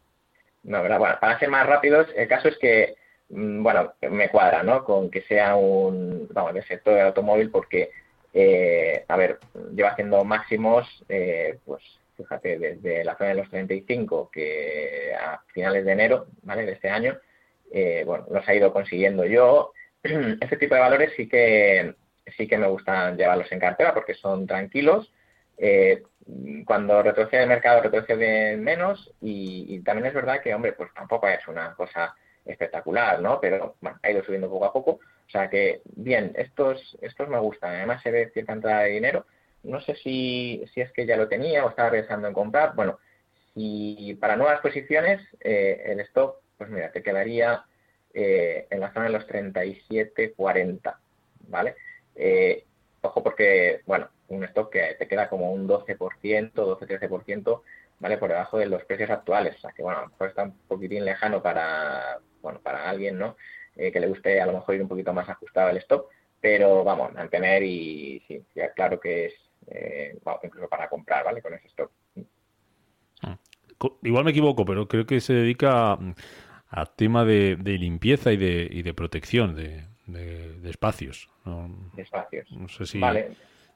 no, 0.66 0.80
bueno, 0.80 1.18
para 1.20 1.38
ser 1.38 1.48
más 1.48 1.66
rápidos, 1.66 2.08
el 2.16 2.28
caso 2.28 2.48
es 2.48 2.58
que 2.58 2.96
Mm, 3.28 3.62
bueno, 3.62 3.94
me 4.10 4.28
cuadra, 4.28 4.62
¿no? 4.62 4.84
Con 4.84 5.10
que 5.10 5.22
sea 5.22 5.56
un, 5.56 6.28
vamos, 6.30 6.54
del 6.54 6.64
sector 6.64 6.94
del 6.94 7.06
automóvil 7.06 7.50
porque, 7.50 7.90
eh, 8.32 9.04
a 9.08 9.16
ver, 9.16 9.38
lleva 9.74 9.90
haciendo 9.90 10.24
máximos, 10.24 11.04
eh, 11.08 11.58
pues 11.64 11.82
fíjate, 12.16 12.58
desde 12.58 13.04
la 13.04 13.16
zona 13.16 13.30
de 13.30 13.36
los 13.36 13.50
35, 13.50 14.30
que 14.32 15.12
a 15.14 15.42
finales 15.52 15.84
de 15.84 15.92
enero, 15.92 16.26
¿vale? 16.42 16.64
De 16.64 16.72
este 16.72 16.88
año, 16.88 17.18
eh, 17.72 18.04
bueno, 18.06 18.26
los 18.30 18.48
ha 18.48 18.54
ido 18.54 18.72
consiguiendo 18.72 19.24
yo. 19.24 19.72
Este 20.40 20.56
tipo 20.56 20.74
de 20.74 20.80
valores 20.80 21.12
sí 21.16 21.28
que, 21.28 21.94
sí 22.36 22.46
que 22.46 22.58
me 22.58 22.68
gustan 22.68 23.16
llevarlos 23.16 23.50
en 23.52 23.60
cartera 23.60 23.92
porque 23.92 24.14
son 24.14 24.46
tranquilos. 24.46 25.12
Cuando 26.64 27.02
retrocede 27.02 27.42
el 27.42 27.48
mercado, 27.48 27.82
retrocede 27.82 28.56
menos 28.56 29.12
y, 29.20 29.80
también 29.80 30.06
es 30.06 30.14
verdad 30.14 30.40
que, 30.40 30.54
hombre, 30.54 30.72
pues 30.72 30.92
tampoco 30.94 31.28
es 31.28 31.46
una 31.46 31.74
cosa 31.74 32.14
espectacular, 32.44 33.20
¿no? 33.20 33.40
Pero 33.40 33.76
bueno, 33.80 33.98
ha 34.02 34.10
ido 34.10 34.24
subiendo 34.24 34.48
poco 34.48 34.64
a 34.64 34.72
poco. 34.72 34.90
O 34.92 35.30
sea 35.30 35.48
que, 35.48 35.82
bien, 35.84 36.32
estos, 36.36 36.96
estos 37.00 37.28
me 37.28 37.38
gustan. 37.38 37.74
Además 37.74 38.02
se 38.02 38.10
ve 38.10 38.30
cierta 38.32 38.52
entrada 38.52 38.82
de 38.82 38.90
dinero. 38.90 39.26
No 39.62 39.80
sé 39.80 39.94
si, 39.96 40.64
si 40.72 40.80
es 40.80 40.92
que 40.92 41.06
ya 41.06 41.16
lo 41.16 41.28
tenía 41.28 41.64
o 41.64 41.70
estaba 41.70 41.90
pensando 41.90 42.28
en 42.28 42.34
comprar. 42.34 42.74
Bueno, 42.74 42.98
y 43.54 44.14
para 44.14 44.36
nuevas 44.36 44.60
posiciones, 44.60 45.20
eh, 45.40 45.82
el 45.86 46.00
stop, 46.00 46.36
pues 46.58 46.70
mira, 46.70 46.92
te 46.92 47.02
quedaría 47.02 47.64
eh, 48.12 48.66
en 48.70 48.80
la 48.80 48.92
zona 48.92 49.06
de 49.06 49.12
los 49.12 49.26
37,40, 49.26 50.96
¿vale? 51.48 51.74
Eh, 52.14 52.64
ojo 53.00 53.22
porque, 53.22 53.80
bueno, 53.86 54.08
un 54.28 54.44
stock 54.44 54.72
que 54.72 54.96
te 54.98 55.08
queda 55.08 55.28
como 55.28 55.52
un 55.52 55.68
12%, 55.68 56.52
12-13%, 56.52 57.62
¿vale? 58.00 58.18
Por 58.18 58.30
debajo 58.30 58.58
de 58.58 58.66
los 58.66 58.84
precios 58.84 59.10
actuales, 59.10 59.56
o 59.56 59.60
sea 59.60 59.72
que, 59.72 59.82
bueno, 59.82 59.98
a 59.98 60.02
lo 60.02 60.08
mejor 60.08 60.28
está 60.28 60.44
un 60.44 60.58
poquitín 60.68 61.04
lejano 61.04 61.42
para, 61.42 62.18
bueno, 62.42 62.60
para 62.60 62.88
alguien, 62.88 63.18
¿no? 63.18 63.36
Eh, 63.76 63.92
que 63.92 64.00
le 64.00 64.08
guste 64.08 64.40
a 64.40 64.46
lo 64.46 64.54
mejor 64.54 64.74
ir 64.74 64.82
un 64.82 64.88
poquito 64.88 65.12
más 65.12 65.28
ajustado 65.28 65.70
el 65.70 65.76
stock, 65.78 66.10
pero 66.40 66.84
vamos, 66.84 67.12
mantener 67.12 67.62
y 67.62 68.22
sí, 68.26 68.42
ya 68.54 68.72
claro 68.72 69.00
que 69.00 69.26
es, 69.26 69.34
eh, 69.68 70.18
incluso 70.42 70.68
para 70.68 70.88
comprar, 70.88 71.24
¿vale? 71.24 71.42
Con 71.42 71.54
ese 71.54 71.66
stock. 71.68 71.90
Ah. 73.22 73.38
Igual 74.02 74.24
me 74.24 74.30
equivoco, 74.30 74.64
pero 74.64 74.88
creo 74.88 75.06
que 75.06 75.20
se 75.20 75.34
dedica 75.34 75.98
a, 76.70 76.86
tema 76.96 77.24
de, 77.24 77.56
limpieza 77.64 78.32
y 78.32 78.36
de, 78.36 78.68
y 78.70 78.82
de 78.82 78.94
protección 78.94 79.54
de, 79.54 79.84
de, 80.06 80.70
espacios. 80.70 81.28
¿no? 81.44 81.68
De 81.94 82.02
espacios. 82.02 82.50
No 82.52 82.68
sé 82.68 82.86
si, 82.86 83.00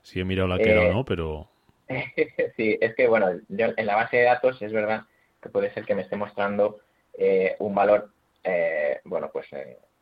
si 0.02 0.20
he 0.20 0.24
mirado 0.24 0.48
la 0.48 0.58
que 0.58 0.70
era 0.70 0.80
o 0.80 0.84
eh, 0.84 0.94
no, 0.94 1.04
pero... 1.04 1.48
sí, 2.56 2.78
es 2.80 2.94
que, 2.94 3.08
bueno, 3.08 3.32
yo 3.48 3.66
en 3.76 3.86
la 3.86 3.96
base 3.96 4.18
de 4.18 4.24
datos 4.24 4.60
es 4.62 4.72
verdad 4.72 5.04
que 5.42 5.48
puede 5.48 5.72
ser 5.72 5.84
que 5.84 5.94
me 5.94 6.02
esté 6.02 6.16
mostrando 6.16 6.80
eh, 7.18 7.56
un 7.58 7.74
valor, 7.74 8.10
eh, 8.44 9.00
bueno, 9.04 9.30
pues 9.32 9.48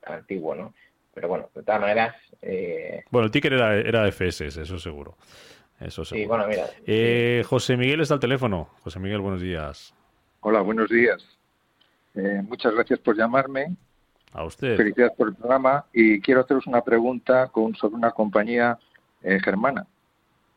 antiguo, 0.05 0.55
¿no? 0.55 0.75
Pero 1.15 1.29
bueno, 1.29 1.49
de 1.55 1.63
todas 1.63 1.81
maneras... 1.81 2.15
Bueno, 3.11 3.27
el 3.27 3.31
ticker 3.31 3.53
era, 3.53 3.75
era 3.75 4.07
FS, 4.07 4.47
eso 4.47 4.79
seguro. 4.79 5.17
Eso 5.81 6.05
seguro. 6.05 6.23
Sí, 6.23 6.27
bueno, 6.27 6.47
mira. 6.47 7.45
José 7.45 7.77
Miguel 7.77 8.01
está 8.01 8.15
al 8.15 8.21
teléfono. 8.21 8.69
José 8.83 9.01
Miguel, 9.01 9.21
buenos 9.21 9.41
días. 9.41 9.95
Hola, 10.41 10.61
buenos 10.61 10.89
días. 10.89 11.25
muchas 12.15 12.75
gracias 12.75 13.01
por 13.01 13.17
llamarme. 13.17 13.75
A 14.33 14.45
usted. 14.45 14.77
Felicidades 14.77 15.17
por 15.17 15.29
el 15.29 15.35
programa 15.35 15.87
y 15.93 16.21
quiero 16.21 16.43
haceros 16.43 16.67
una 16.67 16.83
pregunta 16.83 17.49
con, 17.49 17.75
sobre 17.75 17.95
una 17.95 18.11
compañía 18.11 18.79
germana. 19.23 19.87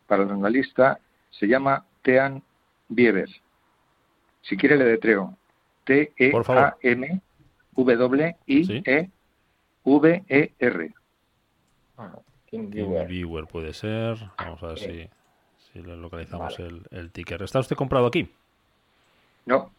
Para 0.08 0.24
el 0.24 0.32
analista 0.32 1.00
se 1.30 1.48
llama 1.48 1.86
Tean 2.02 2.42
Bieber. 2.90 3.30
Si 4.42 4.58
quiere 4.58 4.78
le 4.78 4.86
detreo. 4.86 5.38
T-E-A-M-W-I-E-V-E-R. 9.86 10.94
Tim 12.50 12.70
Viewer 12.70 13.48
puede 13.48 13.74
ser. 13.74 14.18
Vamos 14.38 14.64
a 14.64 14.68
ver 14.68 14.80
si, 14.80 15.10
si 15.72 15.82
le 15.82 15.96
localizamos 15.96 16.60
el, 16.60 16.82
el 16.92 17.12
ticker. 17.12 17.42
¿Está 17.44 17.60
usted 17.60 17.76
comprado 17.76 18.08
aquí? 18.08 18.30
No. 19.46 19.72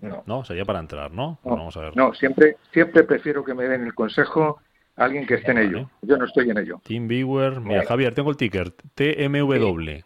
No. 0.00 0.22
no, 0.26 0.44
sería 0.44 0.64
para 0.64 0.78
entrar, 0.78 1.10
¿no? 1.10 1.38
No, 1.44 1.56
Vamos 1.56 1.76
a 1.76 1.80
ver. 1.80 1.96
no 1.96 2.14
siempre, 2.14 2.56
siempre 2.72 3.02
prefiero 3.02 3.44
que 3.44 3.52
me 3.52 3.64
den 3.64 3.84
el 3.84 3.94
consejo 3.94 4.60
alguien 4.98 5.26
que 5.26 5.34
esté 5.34 5.52
en 5.52 5.58
ello. 5.58 5.90
Yo 6.02 6.16
no 6.16 6.26
estoy 6.26 6.50
en 6.50 6.58
ello. 6.58 6.80
Team 6.84 7.08
Viewer. 7.08 7.60
Mira, 7.60 7.84
Javier, 7.86 8.14
tengo 8.14 8.30
el 8.30 8.36
ticker. 8.36 8.72
TMW. 8.94 10.02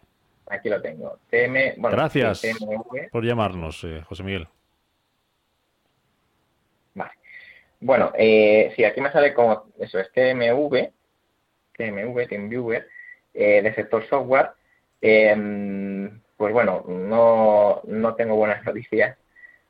Aquí 0.47 0.69
lo 0.69 0.81
tengo. 0.81 1.19
TM, 1.29 1.75
Gracias 1.77 2.45
por 3.11 3.25
llamarnos, 3.25 3.83
eh, 3.83 4.01
José 4.05 4.23
Miguel. 4.23 4.47
Vale. 6.93 7.11
Bueno, 7.79 8.11
eh, 8.15 8.71
sí, 8.75 8.83
aquí 8.83 9.01
me 9.01 9.11
sale 9.11 9.33
como 9.33 9.65
eso, 9.79 9.99
es 9.99 10.11
TMV, 10.11 10.91
TMV, 11.75 12.27
TeamViewer, 12.27 12.87
eh, 13.33 13.61
de 13.63 13.73
sector 13.73 14.07
software. 14.07 14.51
Em, 15.01 16.21
pues 16.37 16.53
bueno, 16.53 16.85
no, 16.87 17.81
no 17.85 18.15
tengo 18.15 18.35
buenas 18.35 18.63
noticias 18.65 19.17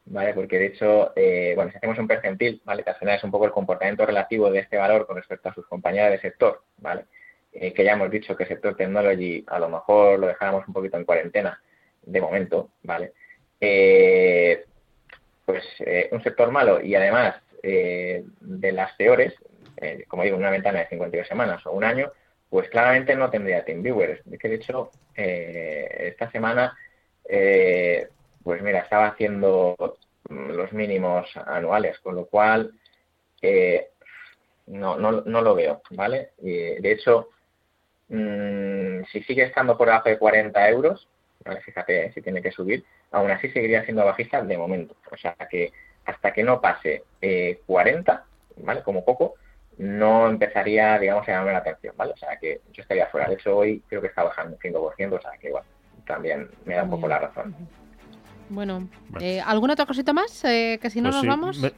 ¿vale? 0.05 0.33
Porque 0.33 0.59
de 0.59 0.65
hecho, 0.67 1.13
eh, 1.15 1.53
bueno, 1.55 1.71
si 1.71 1.77
hacemos 1.77 1.97
un 1.97 2.07
percentil, 2.07 2.61
¿vale? 2.65 2.83
Que 2.83 2.91
al 2.91 3.09
es 3.09 3.23
un 3.23 3.31
poco 3.31 3.45
el 3.45 3.51
comportamiento 3.51 4.05
relativo 4.05 4.49
de 4.51 4.59
este 4.59 4.77
valor 4.77 5.05
con 5.05 5.15
respecto 5.15 5.49
a 5.49 5.53
sus 5.53 5.65
compañeras 5.67 6.11
de 6.11 6.19
sector, 6.19 6.63
¿vale? 6.77 7.05
Eh, 7.51 7.73
que 7.73 7.83
ya 7.83 7.93
hemos 7.93 8.09
dicho 8.11 8.35
que 8.35 8.43
el 8.43 8.49
sector 8.49 8.75
technology 8.75 9.43
a 9.47 9.59
lo 9.59 9.69
mejor 9.69 10.19
lo 10.19 10.27
dejáramos 10.27 10.67
un 10.67 10.73
poquito 10.73 10.97
en 10.97 11.05
cuarentena 11.05 11.61
de 12.01 12.21
momento, 12.21 12.71
¿vale? 12.83 13.13
Eh, 13.61 14.65
pues 15.45 15.63
un 16.11 16.23
sector 16.23 16.51
malo 16.51 16.81
y 16.81 16.95
además 16.95 17.35
de 17.61 18.71
las 18.71 18.93
peores, 18.93 19.33
como 20.07 20.23
digo, 20.23 20.37
una 20.37 20.49
ventana 20.49 20.79
de 20.79 20.87
52 20.87 21.27
semanas 21.27 21.65
o 21.65 21.71
un 21.71 21.83
año, 21.83 22.11
pues 22.49 22.69
claramente 22.69 23.13
no 23.15 23.29
tendría 23.29 23.65
TeamViewer. 23.65 24.23
Es 24.31 24.39
que 24.39 24.49
de 24.49 24.55
hecho, 24.55 24.89
esta 25.15 26.31
semana 26.31 26.77
pues 28.43 28.61
mira, 28.61 28.79
estaba 28.79 29.07
haciendo 29.07 29.75
los 30.29 30.73
mínimos 30.73 31.29
anuales, 31.45 31.99
con 31.99 32.15
lo 32.15 32.25
cual 32.25 32.71
eh, 33.41 33.89
no, 34.67 34.97
no, 34.97 35.21
no, 35.21 35.41
lo 35.41 35.55
veo, 35.55 35.81
¿vale? 35.91 36.31
Y 36.41 36.81
de 36.81 36.91
hecho, 36.91 37.29
mm, 38.09 39.03
si 39.11 39.23
sigue 39.23 39.43
estando 39.43 39.77
por 39.77 39.87
debajo 39.87 40.09
de 40.09 40.17
40 40.17 40.69
euros, 40.69 41.07
¿vale? 41.43 41.61
fíjate 41.61 42.11
si 42.13 42.21
tiene 42.21 42.41
que 42.41 42.51
subir, 42.51 42.85
aún 43.11 43.31
así 43.31 43.49
seguiría 43.49 43.83
siendo 43.83 44.05
bajista 44.05 44.41
de 44.41 44.57
momento. 44.57 44.95
O 45.11 45.17
sea 45.17 45.35
que 45.49 45.71
hasta 46.05 46.33
que 46.33 46.43
no 46.43 46.61
pase 46.61 47.03
eh, 47.21 47.61
40, 47.65 48.25
¿vale? 48.57 48.83
Como 48.83 49.05
poco, 49.05 49.35
no 49.77 50.29
empezaría, 50.29 50.99
digamos, 50.99 51.27
a 51.27 51.31
llamarme 51.31 51.53
la 51.53 51.59
atención, 51.59 51.95
¿vale? 51.97 52.13
O 52.13 52.17
sea 52.17 52.37
que 52.37 52.61
yo 52.71 52.81
estaría 52.81 53.07
fuera. 53.07 53.27
De 53.27 53.35
hecho, 53.35 53.57
hoy 53.57 53.81
creo 53.87 54.01
que 54.01 54.07
está 54.07 54.23
bajando 54.23 54.55
un 54.55 54.61
5%, 54.61 55.13
o 55.13 55.21
sea 55.21 55.31
que 55.39 55.47
igual, 55.47 55.63
también 56.05 56.49
me 56.65 56.75
da 56.75 56.83
un 56.83 56.89
poco 56.89 57.07
la 57.07 57.19
razón. 57.19 57.55
Bueno, 58.53 58.87
eh, 59.19 59.41
¿alguna 59.41 59.73
otra 59.73 59.87
cosita 59.87 60.13
más? 60.13 60.43
Eh, 60.45 60.77
que 60.79 60.91
si 60.91 61.01
no 61.01 61.09
pues 61.09 61.23
nos 61.23 61.25
vamos. 61.25 61.73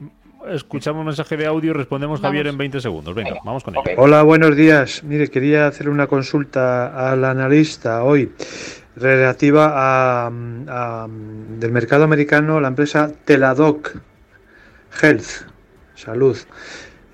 escuchamos 0.50 1.06
mensaje 1.06 1.38
de 1.38 1.46
audio 1.46 1.72
y 1.72 1.74
respondemos 1.74 2.20
Javier 2.20 2.48
en 2.48 2.58
20 2.58 2.82
segundos. 2.82 3.16
Venga, 3.16 3.36
vamos 3.46 3.64
con 3.64 3.76
ello. 3.76 3.84
Hola, 3.98 4.24
buenos 4.24 4.58
días. 4.58 5.02
Mire, 5.04 5.30
quería 5.30 5.68
hacer 5.68 5.88
una 5.88 6.08
consulta 6.08 7.12
al 7.12 7.24
analista 7.24 8.04
hoy 8.04 8.34
relativa 8.98 9.72
a, 10.28 11.08
del 11.10 11.72
mercado 11.72 12.04
americano 12.04 12.60
la 12.60 12.68
empresa 12.68 13.10
Teladoc 13.26 13.96
Health, 15.02 15.48
salud 15.96 16.38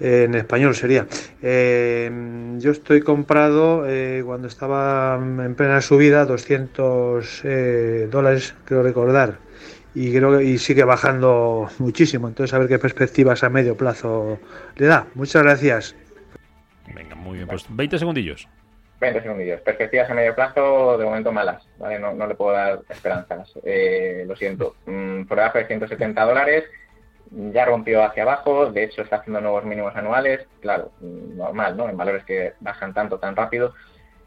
en 0.01 0.33
español 0.35 0.75
sería. 0.75 1.07
Eh, 1.41 2.11
yo 2.57 2.71
estoy 2.71 3.01
comprado 3.01 3.83
eh, 3.87 4.23
cuando 4.25 4.47
estaba 4.47 5.15
en 5.15 5.55
plena 5.55 5.79
subida 5.81 6.25
200 6.25 7.41
eh, 7.43 8.07
dólares, 8.11 8.55
creo 8.65 8.81
recordar, 8.81 9.37
y 9.93 10.15
creo 10.15 10.39
y 10.41 10.57
sigue 10.57 10.83
bajando 10.83 11.69
muchísimo. 11.79 12.27
Entonces 12.27 12.53
a 12.53 12.59
ver 12.59 12.67
qué 12.67 12.79
perspectivas 12.79 13.43
a 13.43 13.49
medio 13.49 13.75
plazo 13.75 14.39
le 14.75 14.85
da. 14.85 15.07
Muchas 15.15 15.43
gracias. 15.43 15.95
Venga, 16.93 17.15
muy 17.15 17.37
bien, 17.37 17.47
pues 17.47 17.65
20 17.69 17.99
segundillos. 17.99 18.47
20 18.99 19.21
segundillos. 19.21 19.61
Perspectivas 19.61 20.09
a 20.09 20.13
medio 20.13 20.35
plazo, 20.35 20.97
de 20.97 21.05
momento 21.05 21.31
malas, 21.31 21.67
¿vale? 21.79 21.99
No, 21.99 22.13
no 22.13 22.27
le 22.27 22.35
puedo 22.35 22.51
dar 22.51 22.81
esperanzas. 22.89 23.53
lo 23.55 24.35
siento. 24.35 24.75
Mm, 24.85 25.23
por 25.23 25.37
debajo 25.37 25.57
de 25.57 25.67
170 25.67 26.23
dólares 26.23 26.65
ya 27.31 27.65
rompió 27.65 28.03
hacia 28.03 28.23
abajo, 28.23 28.71
de 28.71 28.83
hecho 28.83 29.01
está 29.01 29.17
haciendo 29.17 29.39
nuevos 29.39 29.63
mínimos 29.63 29.95
anuales, 29.95 30.45
claro, 30.59 30.91
normal, 30.99 31.77
¿no? 31.77 31.89
En 31.89 31.95
valores 31.95 32.25
que 32.25 32.53
bajan 32.59 32.93
tanto, 32.93 33.19
tan 33.19 33.35
rápido, 33.35 33.73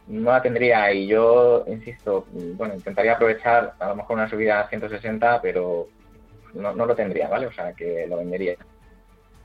no 0.09 0.31
la 0.31 0.43
tendría 0.43 0.93
y 0.93 1.07
yo, 1.07 1.64
insisto, 1.67 2.27
bueno, 2.33 2.75
intentaría 2.75 3.14
aprovechar 3.14 3.75
a 3.79 3.88
lo 3.88 3.97
mejor 3.97 4.17
una 4.17 4.29
subida 4.29 4.61
a 4.61 4.69
160, 4.69 5.40
pero 5.40 5.88
no, 6.55 6.75
no 6.75 6.87
lo 6.87 6.95
tendría, 6.95 7.29
¿vale? 7.29 7.47
O 7.47 7.53
sea, 7.53 7.73
que 7.73 8.07
lo 8.09 8.19
vendería. 8.19 8.57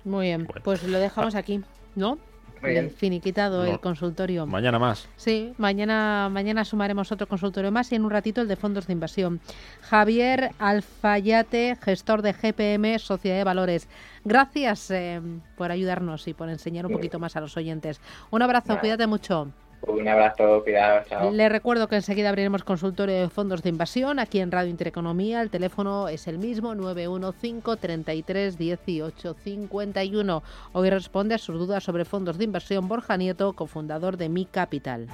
Muy 0.03 0.27
bien, 0.27 0.47
pues 0.63 0.83
lo 0.83 0.99
dejamos 0.99 1.35
aquí, 1.35 1.63
¿no? 1.95 2.17
Bien. 2.61 2.91
Finiquitado 2.91 3.63
el 3.63 3.79
consultorio. 3.79 4.45
Mañana 4.45 4.79
más. 4.79 5.07
Sí, 5.15 5.53
mañana, 5.57 6.29
mañana 6.29 6.65
sumaremos 6.65 7.09
otro 7.11 7.27
consultorio 7.27 7.71
más 7.71 7.91
y 7.91 7.95
en 7.95 8.03
un 8.03 8.11
ratito 8.11 8.41
el 8.41 8.47
de 8.47 8.55
fondos 8.57 8.87
de 8.87 8.93
inversión. 8.93 9.39
Javier 9.81 10.51
Alfayate, 10.59 11.77
gestor 11.81 12.21
de 12.21 12.33
GPM, 12.33 12.99
Sociedad 12.99 13.37
de 13.37 13.43
Valores. 13.45 13.87
Gracias 14.25 14.91
eh, 14.91 15.21
por 15.55 15.71
ayudarnos 15.71 16.27
y 16.27 16.33
por 16.33 16.49
enseñar 16.49 16.85
un 16.85 16.91
poquito 16.91 17.17
más 17.17 17.37
a 17.37 17.41
los 17.41 17.55
oyentes. 17.55 18.01
Un 18.29 18.41
abrazo, 18.41 18.77
cuídate 18.79 19.07
mucho. 19.07 19.53
Un 19.81 20.07
abrazo, 20.07 20.63
cuidado, 20.63 21.03
chao. 21.07 21.31
Le 21.31 21.49
recuerdo 21.49 21.87
que 21.87 21.95
enseguida 21.95 22.29
abriremos 22.29 22.63
consultorio 22.63 23.15
de 23.15 23.29
fondos 23.29 23.63
de 23.63 23.69
inversión 23.69 24.19
aquí 24.19 24.39
en 24.39 24.51
Radio 24.51 24.69
Intereconomía. 24.69 25.41
El 25.41 25.49
teléfono 25.49 26.07
es 26.09 26.27
el 26.27 26.37
mismo, 26.37 26.75
915 26.75 27.79
33 27.79 28.57
18 28.57 29.33
51. 29.33 30.43
Hoy 30.73 30.89
responde 30.89 31.35
a 31.35 31.37
sus 31.37 31.57
dudas 31.57 31.83
sobre 31.83 32.05
fondos 32.05 32.37
de 32.37 32.43
inversión 32.43 32.87
Borja 32.87 33.17
Nieto, 33.17 33.53
cofundador 33.53 34.17
de 34.17 34.29
Mi 34.29 34.45
Capital. 34.45 35.07